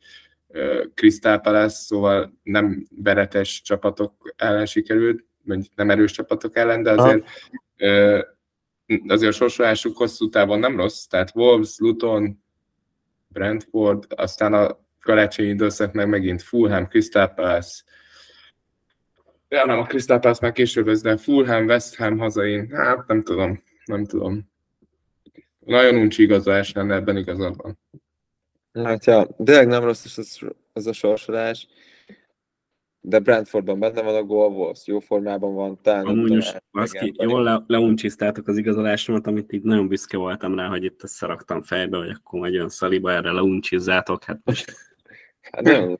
[0.94, 5.24] Crystal Palace, szóval nem veretes csapatok ellen sikerült,
[5.74, 7.28] nem erős csapatok ellen, de azért,
[9.06, 12.44] azért a sorsolásuk hosszú távon nem rossz, tehát Wolves, Luton,
[13.32, 17.82] Brentford, aztán a karácsonyi időszak meg megint Fulham, Crystal Palace,
[19.48, 23.22] ja, nem, a Crystal Palace már később lesz, de Fulham, West Ham hazain, hát nem
[23.22, 24.48] tudom, nem tudom.
[25.58, 27.78] Nagyon uncsi igazolás lenne, ebben igazad van.
[28.84, 30.38] Hát ja, tényleg nem rossz is ez,
[30.72, 31.68] ez a sorsolás,
[33.00, 36.32] de Brentfordban benne van a gól, Wolves jó formában van, talán Amúgy
[36.70, 41.02] most ki, jól le, leuncsisztátok az igazolásomat, amit így nagyon büszke voltam rá, hogy itt
[41.02, 44.76] összeraktam fejbe, hogy akkor majd olyan szaliba erre leuncsizátok, hát most...
[45.52, 45.98] hát nem.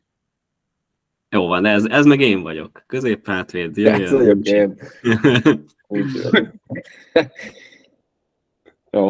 [1.31, 2.83] Jó van, ez, ez meg én vagyok.
[2.87, 3.79] Középhátvéd.
[3.87, 4.79] Ez vagyok én.
[8.91, 9.05] Jó.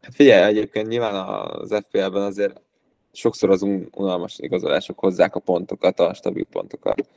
[0.00, 2.60] Hát figyelj, egyébként nyilván az FPL-ben azért
[3.12, 3.62] sokszor az
[3.94, 7.08] unalmas igazolások hozzák a pontokat, a stabil pontokat.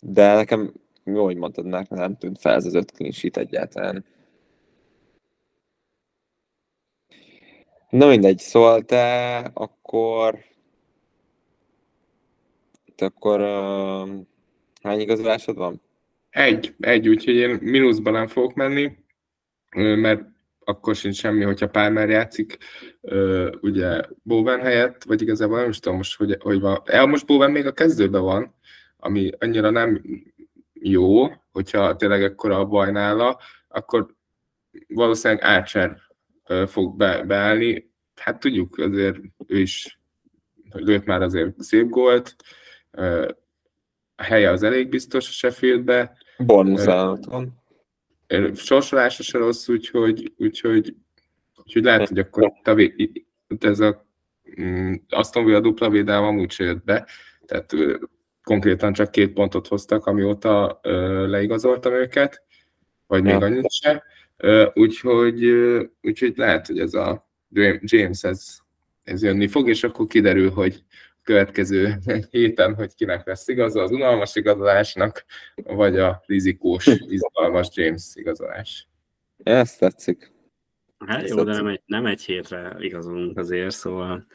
[0.00, 0.72] De nekem,
[1.04, 4.04] jó, hogy mondtad, mert nem tűnt fel ez az öt clean sheet egyáltalán.
[7.88, 10.38] Na mindegy, szóval te akkor
[12.94, 14.24] te akkor uh,
[14.82, 15.80] hány igazolásod van?
[16.30, 18.96] Egy, egy, úgyhogy én mínuszban nem fogok menni,
[19.74, 20.31] mert
[20.64, 22.58] akkor sincs semmi, hogyha Palmer játszik,
[23.60, 26.82] ugye Bowen helyett, vagy igazából nem is tudom most, hogy, hogy van.
[26.84, 28.54] El most Bowen még a kezdőben van,
[28.96, 30.02] ami annyira nem
[30.72, 33.38] jó, hogyha tényleg ekkora a baj nála,
[33.68, 34.14] akkor
[34.88, 35.64] valószínűleg
[36.48, 37.90] uh, fog be, beállni.
[38.14, 40.00] Hát tudjuk, azért ő is
[40.70, 42.36] lőtt már azért szép gólt,
[44.16, 46.16] a helye az elég biztos a Sheffieldbe.
[46.38, 47.61] Bournemouth van
[48.54, 50.94] sorsolása se rossz, úgyhogy, úgyhogy,
[51.56, 52.52] úgyhogy lehet, hogy akkor
[53.60, 54.06] ez a
[54.60, 57.06] mm, Aston Villa dupla védelme amúgy se jött be,
[57.46, 57.74] tehát
[58.42, 60.80] konkrétan csak két pontot hoztak, amióta
[61.26, 62.42] leigazoltam őket,
[63.06, 63.38] vagy még ja.
[63.38, 64.04] annyit se.
[64.74, 65.44] Úgyhogy,
[66.02, 67.30] úgyhogy lehet, hogy ez a
[67.80, 68.56] James ez,
[69.02, 70.84] ez jönni fog, és akkor kiderül, hogy
[71.22, 71.98] következő
[72.30, 78.88] héten, hogy kinek lesz igaza, az unalmas igazolásnak, vagy a rizikós, izgalmas James igazolás.
[79.42, 80.32] Ezt tetszik.
[81.06, 84.26] Hát jó, de nem egy, nem egy hétre igazolunk azért, szóval...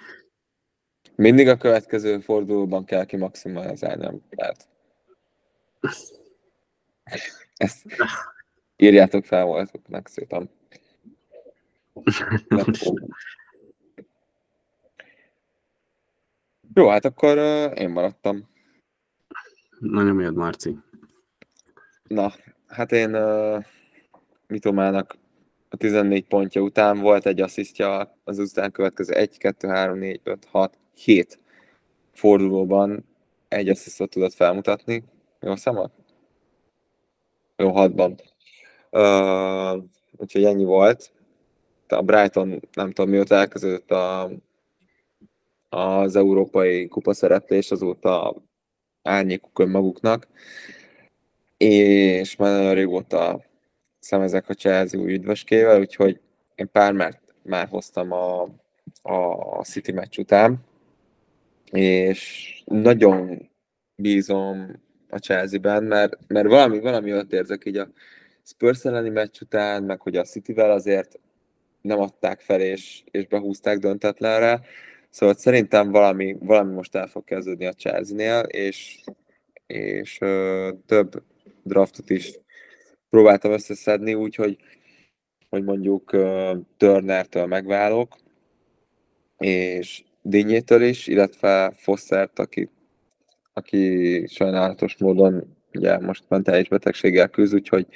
[1.15, 4.67] Mindig a következő fordulóban kell kimaximalizálni, nem lehet.
[7.55, 7.85] Ezt
[8.75, 10.49] írjátok fel voltoknak szépen.
[16.77, 18.49] Jó, hát akkor uh, én maradtam.
[19.79, 20.77] Na nem jött Marci.
[22.03, 22.33] Na,
[22.67, 23.63] hát én uh,
[24.47, 25.17] Mitomának
[25.69, 30.45] a 14 pontja után volt egy asszisztja az után következő 1, 2, 3, 4, 5,
[30.51, 31.39] 6, 7
[32.13, 33.05] fordulóban
[33.47, 35.03] egy asszisztot tudott felmutatni.
[35.39, 35.91] Jó szemad?
[37.55, 38.15] Jó, hatban.
[38.91, 39.83] Uh,
[40.17, 41.11] úgyhogy ennyi volt.
[41.87, 44.31] A Brighton nem tudom mióta elkezdődött a
[45.69, 48.35] az európai kupa szereplés azóta
[49.01, 50.27] árnyékuk önmaguknak,
[51.57, 53.43] és már nagyon régóta
[53.99, 56.19] szemezek a Chelsea új üdvöskével, úgyhogy
[56.55, 58.41] én pár már, már hoztam a,
[59.01, 60.65] a City meccs után,
[61.71, 63.49] és nagyon
[63.95, 67.89] bízom a Chelsea-ben, mert, mert valami, valami ott érzek így a
[68.43, 71.19] Spurs elleni meccs után, meg hogy a City-vel azért
[71.81, 74.61] nem adták fel, és, és behúzták döntetlenre.
[75.17, 79.03] Szóval szerintem valami, valami most el fog kezdődni a Chelsea-nél, és,
[79.67, 81.23] és ö, több
[81.63, 82.39] draftot is
[83.09, 84.57] próbáltam összeszedni, úgyhogy
[85.49, 88.15] hogy mondjuk uh, Turnertől megválok,
[89.37, 92.69] és Dinnyétől is, illetve Fosszert, aki,
[93.53, 97.87] aki sajnálatos módon ugye most mentális betegséggel küzd, úgyhogy,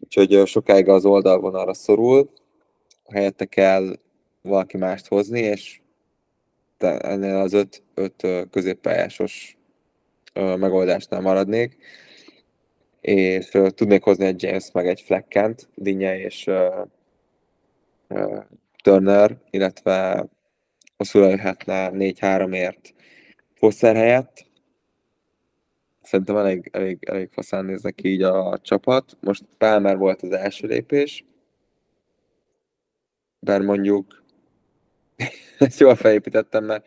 [0.00, 2.30] úgyhogy sokáig az oldalvonalra szorul,
[3.12, 3.96] helyette kell
[4.42, 5.80] valaki mást hozni, és
[6.82, 9.56] ennél az öt, öt középpályásos
[10.34, 11.76] megoldásnál maradnék
[13.00, 16.50] és tudnék hozni egy James meg egy Fleckent, Dinnye és
[18.82, 20.26] Turner, illetve
[20.96, 22.94] hosszúra jöhetne 4-3-ért
[23.54, 24.46] Fosser helyett.
[26.02, 29.16] Szerintem elég, elég, elég faszán néznek ki így a csapat.
[29.20, 31.24] Most Palmer volt az első lépés,
[33.38, 34.19] bár mondjuk
[35.58, 36.86] ezt jól felépítettem, mert,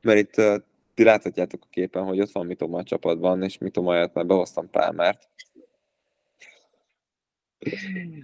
[0.00, 0.62] mert itt
[0.94, 4.70] ti láthatjátok a képen, hogy ott van Mitoma a csapatban, és Mitoma jött, mert behoztam
[4.70, 5.28] Pálmárt.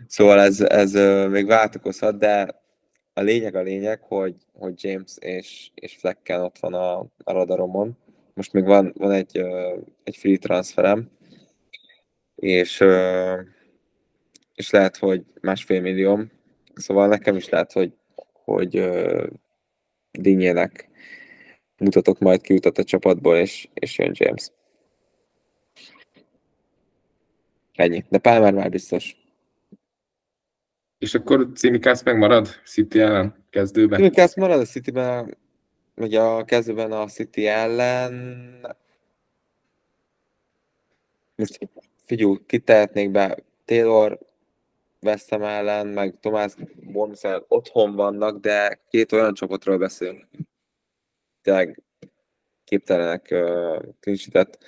[0.06, 0.92] Szóval ez, ez
[1.30, 2.62] még váltokozhat, de
[3.12, 7.96] a lényeg a lényeg, hogy, hogy James és, és Flecken ott van a, a radaromon.
[8.34, 9.40] Most még van, van egy,
[10.04, 11.10] egy free transferem,
[12.34, 12.84] és,
[14.54, 16.20] és lehet, hogy másfél millió.
[16.74, 17.92] Szóval nekem is lehet, hogy,
[18.46, 18.90] hogy
[20.10, 20.88] Dinyének
[21.78, 24.50] mutatok majd kiutat a csapatból, és, és jön James.
[27.74, 28.04] Ennyi.
[28.08, 29.16] De Palmer már biztos.
[30.98, 33.98] És akkor Cimikász megmarad City ellen kezdőben?
[33.98, 35.36] Cimikász marad a Cityben,
[35.96, 38.76] ugye a kezdőben a City ellen.
[41.34, 41.58] Most
[42.04, 44.25] figyelj, kitehetnék be Taylor
[45.02, 50.26] West ellen, meg Tomás Bournemouth otthon vannak, de két olyan csapatról beszélünk
[51.46, 51.82] tényleg
[52.64, 54.58] képtelenek uh, klincsitet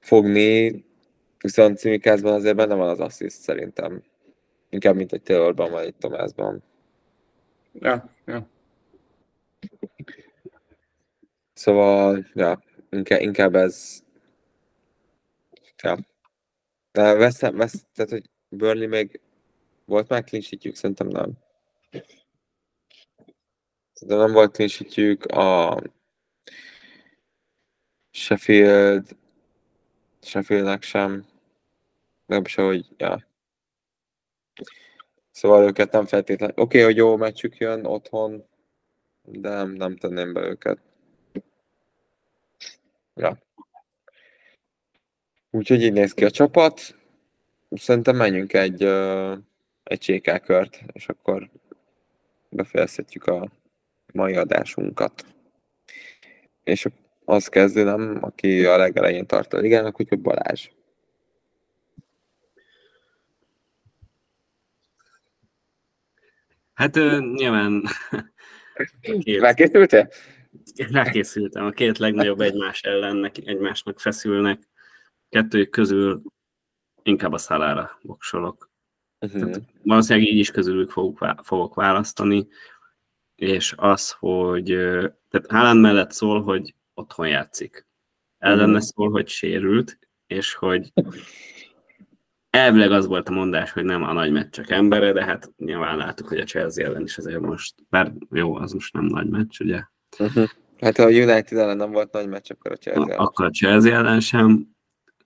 [0.00, 0.84] fogni,
[1.38, 4.02] viszont Cimikázban azért benne van az assziszt szerintem.
[4.68, 6.62] Inkább, mint egy Taylorban, vagy egy Tomásban.
[7.72, 8.48] Ja, ja.
[11.54, 14.02] Szóval, ja, inkább, inkább ez...
[15.82, 15.98] Ja.
[16.92, 19.20] De veszem, vesz, tehát, hogy Burnley még
[19.84, 21.32] volt már klinsítjük, szerintem nem.
[23.92, 25.80] Szerintem nem volt klinsítjük, a
[28.10, 29.16] Sheffield,
[30.22, 31.26] Sheffieldnek sem,
[32.26, 33.26] nem is, hogy, ja.
[35.30, 38.44] Szóval őket nem feltétlenül, oké, okay, hogy jó meccsük jön otthon,
[39.22, 40.78] de nem, nem tenném be őket.
[43.14, 43.38] Ja.
[45.50, 46.96] Úgyhogy így néz ki a csapat.
[47.74, 48.82] Szerintem menjünk egy,
[49.82, 51.50] egy csékákört, és akkor
[52.48, 53.50] befejezhetjük a
[54.12, 55.24] mai adásunkat.
[56.64, 56.86] És
[57.24, 60.68] az kezdődem, aki a legelején tart a ligának, úgyhogy Balázs.
[66.74, 66.94] Hát
[67.34, 67.82] nyilván...
[69.00, 69.40] Két...
[69.46, 70.08] Rákészültél?
[70.90, 71.64] Rákészültem.
[71.64, 74.62] A két legnagyobb egymás ellennek, egymásnak feszülnek.
[75.28, 76.22] Kettőjük közül
[77.04, 78.72] inkább a szalára voksolok.
[79.20, 79.54] Uh-huh.
[79.82, 82.48] valószínűleg így is közülük fogok, fogok választani,
[83.34, 84.64] és az, hogy
[85.30, 87.86] tehát Haaland mellett szól, hogy otthon játszik.
[88.38, 88.78] Ellenne mm.
[88.78, 90.92] szól, hogy sérült, és hogy
[92.50, 96.28] elvileg az volt a mondás, hogy nem a nagy meccsek embere, de hát nyilván láttuk,
[96.28, 99.82] hogy a Chelsea ellen is azért most, bár jó, az most nem nagy meccs, ugye?
[100.18, 100.48] Uh-huh.
[100.80, 103.18] Hát ha a United ellen nem volt nagy meccs, akkor a Chelsea ellen.
[103.18, 104.73] Akkor a Chelsea ellen sem.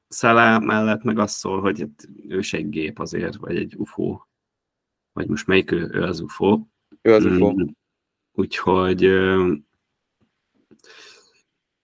[0.09, 4.21] Szalá mellett meg azt szól, hogy hát ő se egy gép azért, vagy egy UFO.
[5.13, 6.61] Vagy most melyik ő, ő az UFO.
[7.03, 7.53] Ő az UFO.
[7.53, 7.65] Mm,
[8.33, 9.03] úgyhogy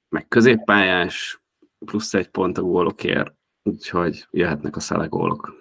[0.09, 1.43] meg középpályás,
[1.79, 5.55] plusz egy pont a gólokért, úgyhogy jöhetnek a szelególok.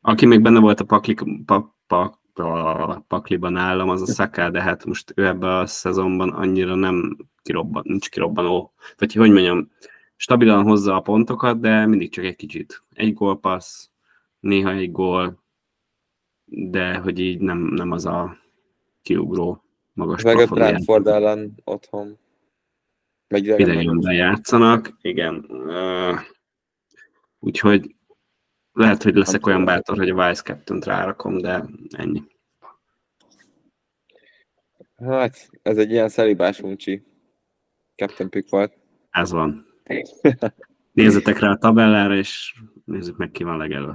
[0.00, 4.62] Aki még benne volt a pakli, pa, pa, a pakliban nálam, az a Szaká, de
[4.62, 9.70] hát most ő ebben a szezonban annyira nem kirobban, nincs kirobbanó, vagy hogy mondjam,
[10.16, 12.82] stabilan hozza a pontokat, de mindig csak egy kicsit.
[12.94, 13.88] Egy gólpassz,
[14.40, 15.44] néha egy gól,
[16.44, 18.38] de hogy így nem, nem az a
[19.02, 22.18] kiugró magas Meg a Brentford ellen otthon.
[23.28, 25.34] Idegenben játszanak, igen.
[25.50, 26.20] Uh,
[27.38, 27.94] úgyhogy
[28.72, 32.22] lehet, hogy leszek olyan bátor, hogy a Vice Captain-t rárakom, de ennyi.
[34.96, 37.06] Hát, ez egy ilyen szelibás uncsi.
[37.96, 38.72] Captain Pick volt.
[39.10, 39.65] Ez van.
[40.92, 43.92] Nézzetek rá a tabellára, és nézzük meg, ki van legelő.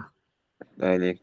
[0.77, 1.19] Ennyi.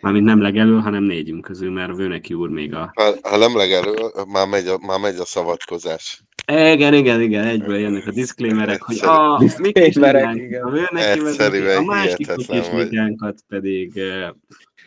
[0.00, 2.92] Mármint nem legelő, hanem négyünk közül, mert Vőneki úr még a...
[2.94, 3.94] Ha, ha nem legelő,
[4.28, 6.22] már megy, a, már megy a szavatkozás.
[6.46, 11.66] Igen, igen, igen, egyből jönnek a disclaimerek, hogy a mi kis a Vőneki Egyszerűen vezeti,
[11.66, 14.28] a másik kis ligánkat pedig uh,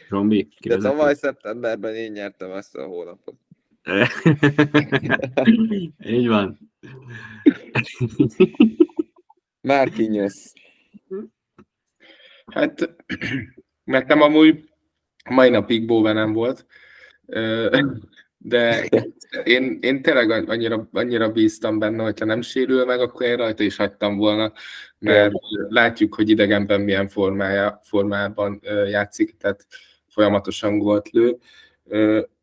[0.09, 3.35] Rombi, ki De tavaly szeptemberben én nyertem ezt a hónapot.
[6.05, 6.59] Így van.
[9.61, 10.53] Márkinyesz.
[12.45, 12.95] Hát
[13.83, 14.69] nekem amúgy
[15.29, 16.65] mai napig Bowen nem volt,
[18.37, 18.89] de
[19.43, 23.75] én, én tényleg annyira, annyira bíztam benne, hogyha nem sérül meg, akkor én rajta is
[23.75, 24.53] hagytam volna,
[24.99, 25.33] mert
[25.69, 29.67] látjuk, hogy idegenben milyen formája, formában játszik, tehát
[30.07, 31.37] folyamatosan gólt lő.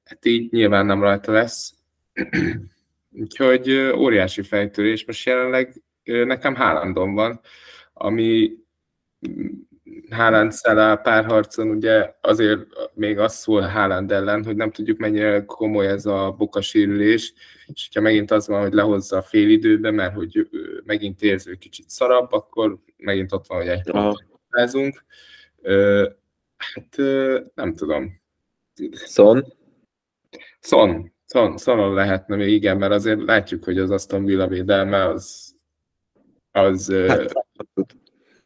[0.05, 1.75] Hát így nyilván nem rajta lesz.
[3.21, 5.05] Úgyhogy óriási fejtörés.
[5.05, 7.41] Most jelenleg nekem Haalandon van,
[7.93, 8.53] ami
[10.11, 12.61] Haaland Szala párharcon ugye azért
[12.95, 17.33] még az szól Haaland ellen, hogy nem tudjuk mennyire komoly ez a bokasérülés,
[17.67, 20.49] és hogyha megint az van, hogy lehozza a fél időbe, mert hogy
[20.85, 24.25] megint érző kicsit szarabb, akkor megint ott van, hogy egy pontot
[26.59, 26.97] Hát
[27.55, 28.21] nem tudom.
[28.93, 29.45] Son.
[30.61, 35.47] Son, Son, Sonon lehetne még igen, mert azért látjuk, hogy az Aston Villa védelme az,
[36.59, 37.33] az Hát,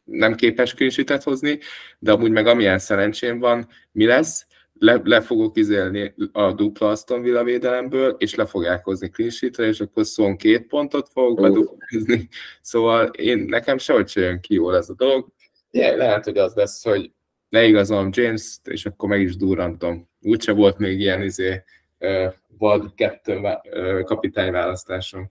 [0.04, 1.58] nem képes clean hozni,
[1.98, 4.46] de amúgy meg amilyen szerencsém van, mi lesz,
[4.82, 9.80] le, le fogok izélni a dupla Aston Villa védelemből, és le fogják hozni clean és
[9.80, 11.42] akkor Son két pontot fogok Ó.
[11.42, 12.28] bedugni.
[12.60, 15.28] Szóval én, nekem sehogy se jön ki jól ez a dolog.
[15.70, 17.12] Ja, lehet, hogy az lesz, hogy
[17.48, 20.08] leigazolom James-t, és akkor meg is durrantom.
[20.20, 21.62] Úgyse volt még ilyen izé,
[21.98, 25.30] uh, vad kettő uh, kapitányválasztásom.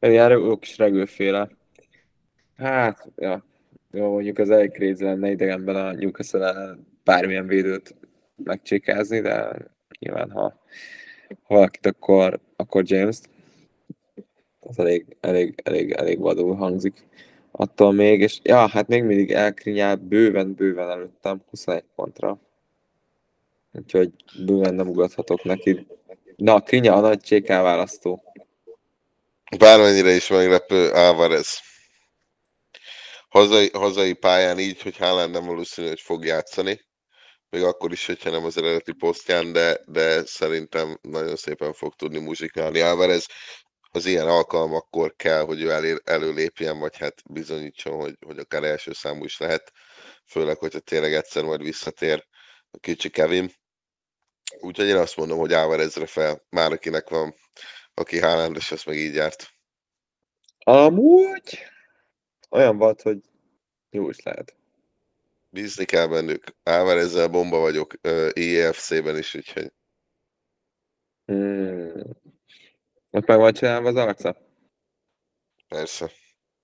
[0.00, 1.50] Ilyen jó kis regőféle.
[2.56, 3.44] Hát, ja.
[3.90, 7.94] Jó, mondjuk az elég crazy lenne idegenben a newcastle bármilyen védőt
[8.36, 9.56] megcsékázni, de
[9.98, 10.62] nyilván ha,
[11.42, 13.28] ha valakit, akkor, akkor James-t.
[14.60, 17.06] Az elég, elég, elég, elég vadul hangzik
[17.50, 22.38] attól még, és ja, hát még mindig elkrinyál bőven, bőven előttem 21 pontra.
[23.72, 24.10] Úgyhogy
[24.44, 25.86] bőven nem ugathatok neki.
[26.36, 28.22] Na, Krinya a nagy CK választó.
[29.58, 31.60] Bármennyire is meglepő Álvarez.
[33.34, 36.80] Hazai, hazai pályán így, hogy Haaland nem valószínű, hogy fog játszani.
[37.48, 42.18] Még akkor is, hogyha nem az eredeti posztján, de, de szerintem nagyon szépen fog tudni
[42.18, 43.26] muzsikálni Álvarez.
[43.90, 48.92] Az ilyen alkalmakkor kell, hogy ő elé, előlépjen, vagy hát bizonyítson, hogy, hogy akár első
[48.92, 49.72] számú is lehet.
[50.26, 52.26] Főleg, hogyha tényleg egyszer majd visszatér
[52.70, 53.52] a kicsi Kevin.
[54.60, 57.34] Úgyhogy én azt mondom, hogy Álvarezre fel, már akinek van,
[57.94, 59.48] aki Haalandos, az meg így járt.
[60.58, 61.72] Amúgy
[62.50, 63.18] olyan volt, hogy
[63.90, 64.56] jó is lehet.
[65.50, 66.44] Bízni kell bennük.
[66.62, 67.94] Álvarezzel bomba vagyok
[68.32, 69.72] EFC-ben is, úgyhogy
[71.26, 72.02] Hmm.
[73.10, 74.36] Ott meg van csinálva az arca?
[75.68, 76.10] persze.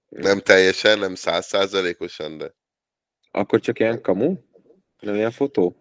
[0.09, 2.55] Nem teljesen, nem százszázalékosan, de...
[3.31, 4.37] Akkor csak ilyen kamu?
[4.99, 5.77] Nem ilyen fotó?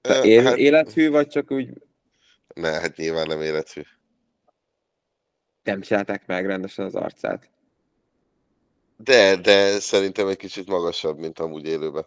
[0.00, 1.68] Te él, hát, élethű, vagy csak úgy
[2.54, 3.82] ne, hát nyilván nem életű.
[5.62, 7.50] nem csinálták meg rendesen az arcát?
[9.02, 12.06] De, de szerintem egy kicsit magasabb, mint amúgy élőben.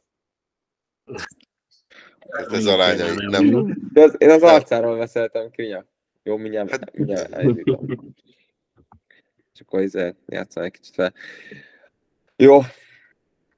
[2.29, 3.73] Hát ez arányai nem...
[3.93, 5.85] De az, én az arcáról beszéltem, Krinya.
[6.23, 7.87] Jó, mindjárt, Hát- mindjárt elindítom.
[9.53, 11.13] És akkor izé, játszom egy kicsit fel.
[12.35, 12.59] Jó.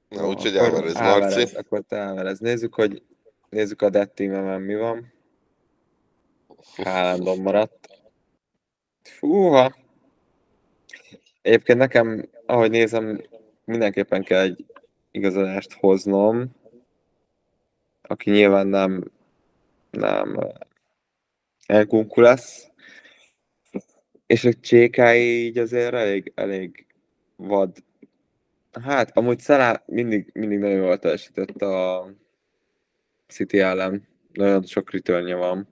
[0.08, 1.56] Na, úgyhogy Álvarez, Marci.
[1.56, 2.38] Akkor te Álvarez.
[2.38, 3.02] Nézzük, hogy
[3.48, 5.12] nézzük a dead team mi van.
[6.76, 7.88] Haalandon maradt.
[9.02, 9.74] Fúha.
[11.46, 13.22] Egyébként nekem, ahogy nézem,
[13.64, 14.64] mindenképpen kell egy
[15.10, 16.54] igazolást hoznom,
[18.02, 19.10] aki nyilván nem
[19.90, 20.38] nem
[21.66, 22.70] Enkunku lesz.
[24.26, 26.86] És a csékái így azért elég, elég
[27.36, 27.84] vad.
[28.82, 32.08] Hát, amúgy Szalá mindig, mindig nagyon jól teljesített a
[33.26, 34.08] City ellen.
[34.32, 35.68] Nagyon sok returnje van.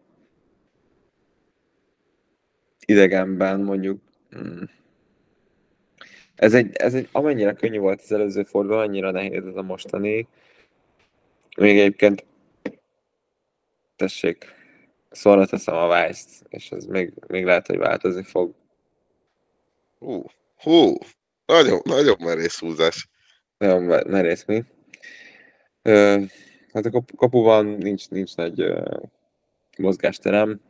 [2.87, 4.01] Idegenben mondjuk.
[4.39, 4.62] mm.
[6.37, 10.28] Ez egy, ez egy, amennyire könnyű volt az előző forduló, annyira nehéz ez a mostani.
[11.57, 12.24] Még egyébként
[13.97, 14.45] tessék,
[15.11, 18.55] szóra teszem a vice és ez még, még lehet, hogy változni fog.
[19.99, 20.24] Hú,
[20.57, 20.95] hú,
[21.47, 23.09] nagyon, nagyon merész húzás.
[23.59, 24.64] Nagyon me- merész mi.
[25.82, 26.20] Ö,
[26.72, 28.97] hát a kap- kapuban nincs, nincs nagy ö,
[29.78, 30.61] mozgásterem.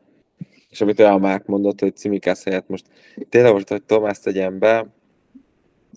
[0.68, 2.86] és amit olyan Márk mondott, hogy Cimikász helyett most
[3.28, 4.86] tényleg most, hogy Tomás tegyen be,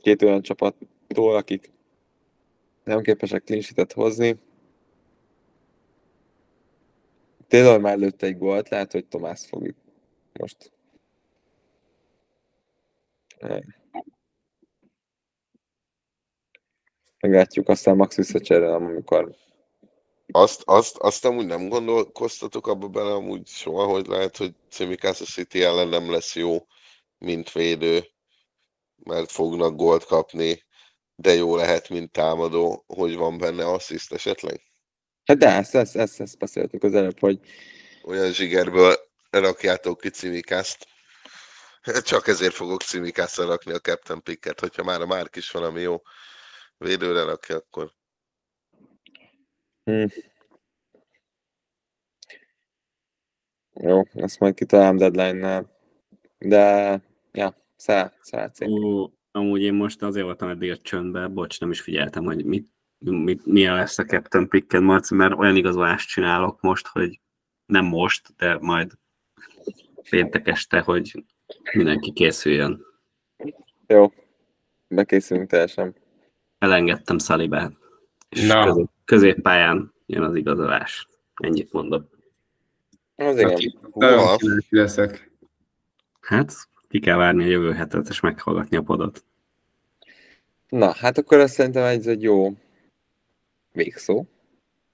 [0.07, 1.71] két olyan csapattól, akik
[2.83, 4.39] nem képesek clean hozni.
[7.47, 9.73] Taylor már lőtt egy gólt, lehet, hogy Tomás fog
[10.33, 10.71] most.
[17.19, 19.35] Meglátjuk, aztán Max visszacserélem, amikor
[20.31, 25.25] azt, azt, azt amúgy nem gondolkoztatok abba bele amúgy soha, hogy lehet, hogy Cimikász a
[25.25, 26.67] City ellen nem lesz jó,
[27.17, 28.15] mint védő,
[29.03, 30.65] mert fognak gólt kapni,
[31.15, 34.61] de jó lehet, mint támadó, hogy van benne assziszt esetleg?
[35.25, 37.39] Hát de ezt, ezt, ezt, ezt beszéltük az előbb, hogy...
[38.03, 38.95] Olyan zsigerből
[39.29, 40.87] rakjátok ki Cimikászt.
[42.03, 46.01] Csak ezért fogok Cimikászra rakni a Captain Picket, hogyha már a Márk is valami jó
[46.77, 47.91] védőre rakja, akkor...
[49.83, 50.07] Hmm.
[53.73, 55.77] Jó, ezt majd kitalálom deadline-nál.
[56.37, 58.57] De, ja, szeret, szeret
[59.37, 63.45] amúgy én most azért voltam eddig a csöndbe, bocs, nem is figyeltem, hogy mit, mit,
[63.45, 67.19] milyen lesz a Captain Picked Marci, mert olyan igazolást csinálok most, hogy
[67.65, 68.91] nem most, de majd
[70.09, 71.23] péntek este, hogy
[71.73, 72.85] mindenki készüljön.
[73.87, 74.13] Jó,
[74.87, 75.95] bekészülünk teljesen.
[76.57, 77.73] Elengedtem Szalibát,
[78.29, 78.63] és no.
[78.63, 81.07] közép, középpályán jön az igazolás.
[81.35, 82.09] Ennyit mondok.
[83.15, 83.79] Az igen.
[83.93, 84.37] Nagyon
[84.69, 85.31] leszek.
[86.19, 86.53] Hát,
[86.89, 89.23] ki kell várni a jövő hetet, és meghallgatni a podot.
[90.69, 92.53] Na, hát akkor azt szerintem ez egy jó
[93.71, 94.25] végszó.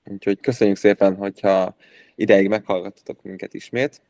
[0.06, 1.76] Úgyhogy köszönjük szépen, hogyha
[2.16, 4.02] ideig meghallgattatok minket ismét,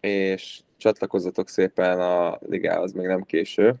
[0.00, 3.74] és csatlakozzatok szépen a ligához, még nem késő.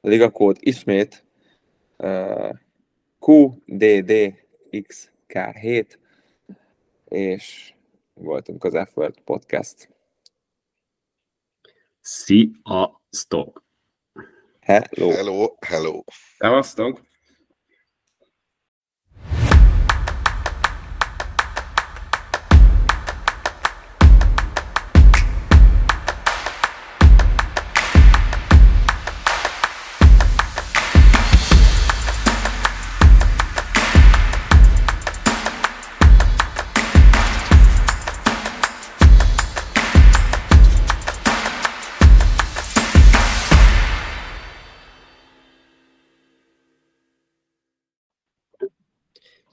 [0.00, 1.24] A ligakód ismét
[1.98, 2.50] uh,
[3.20, 5.86] QDDXK7,
[7.08, 7.74] és
[8.14, 9.91] voltunk az Effort Podcast.
[12.02, 13.64] Sziasztok!
[14.60, 15.10] Hello!
[15.10, 16.02] Hello, hello!
[16.38, 17.11] Szevasztok!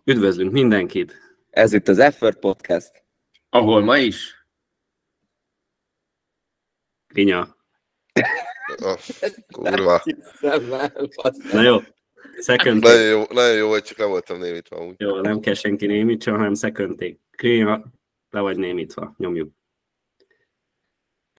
[0.10, 1.14] Üdvözlünk mindenkit!
[1.49, 3.03] Ez itt az Effort Podcast.
[3.49, 4.45] Ahol ma is?
[7.14, 7.55] Rinya.
[9.51, 10.03] kurva.
[11.51, 11.78] Na jó.
[12.39, 14.86] Second nagyon jó, nagyon jó, hogy csak le voltam némítva.
[14.86, 14.95] Úgy.
[14.97, 17.18] Jó, nem kell senki némítsa, hanem second take.
[17.32, 17.84] Krinya,
[18.30, 19.14] le vagy némítva.
[19.18, 19.59] Nyomjuk.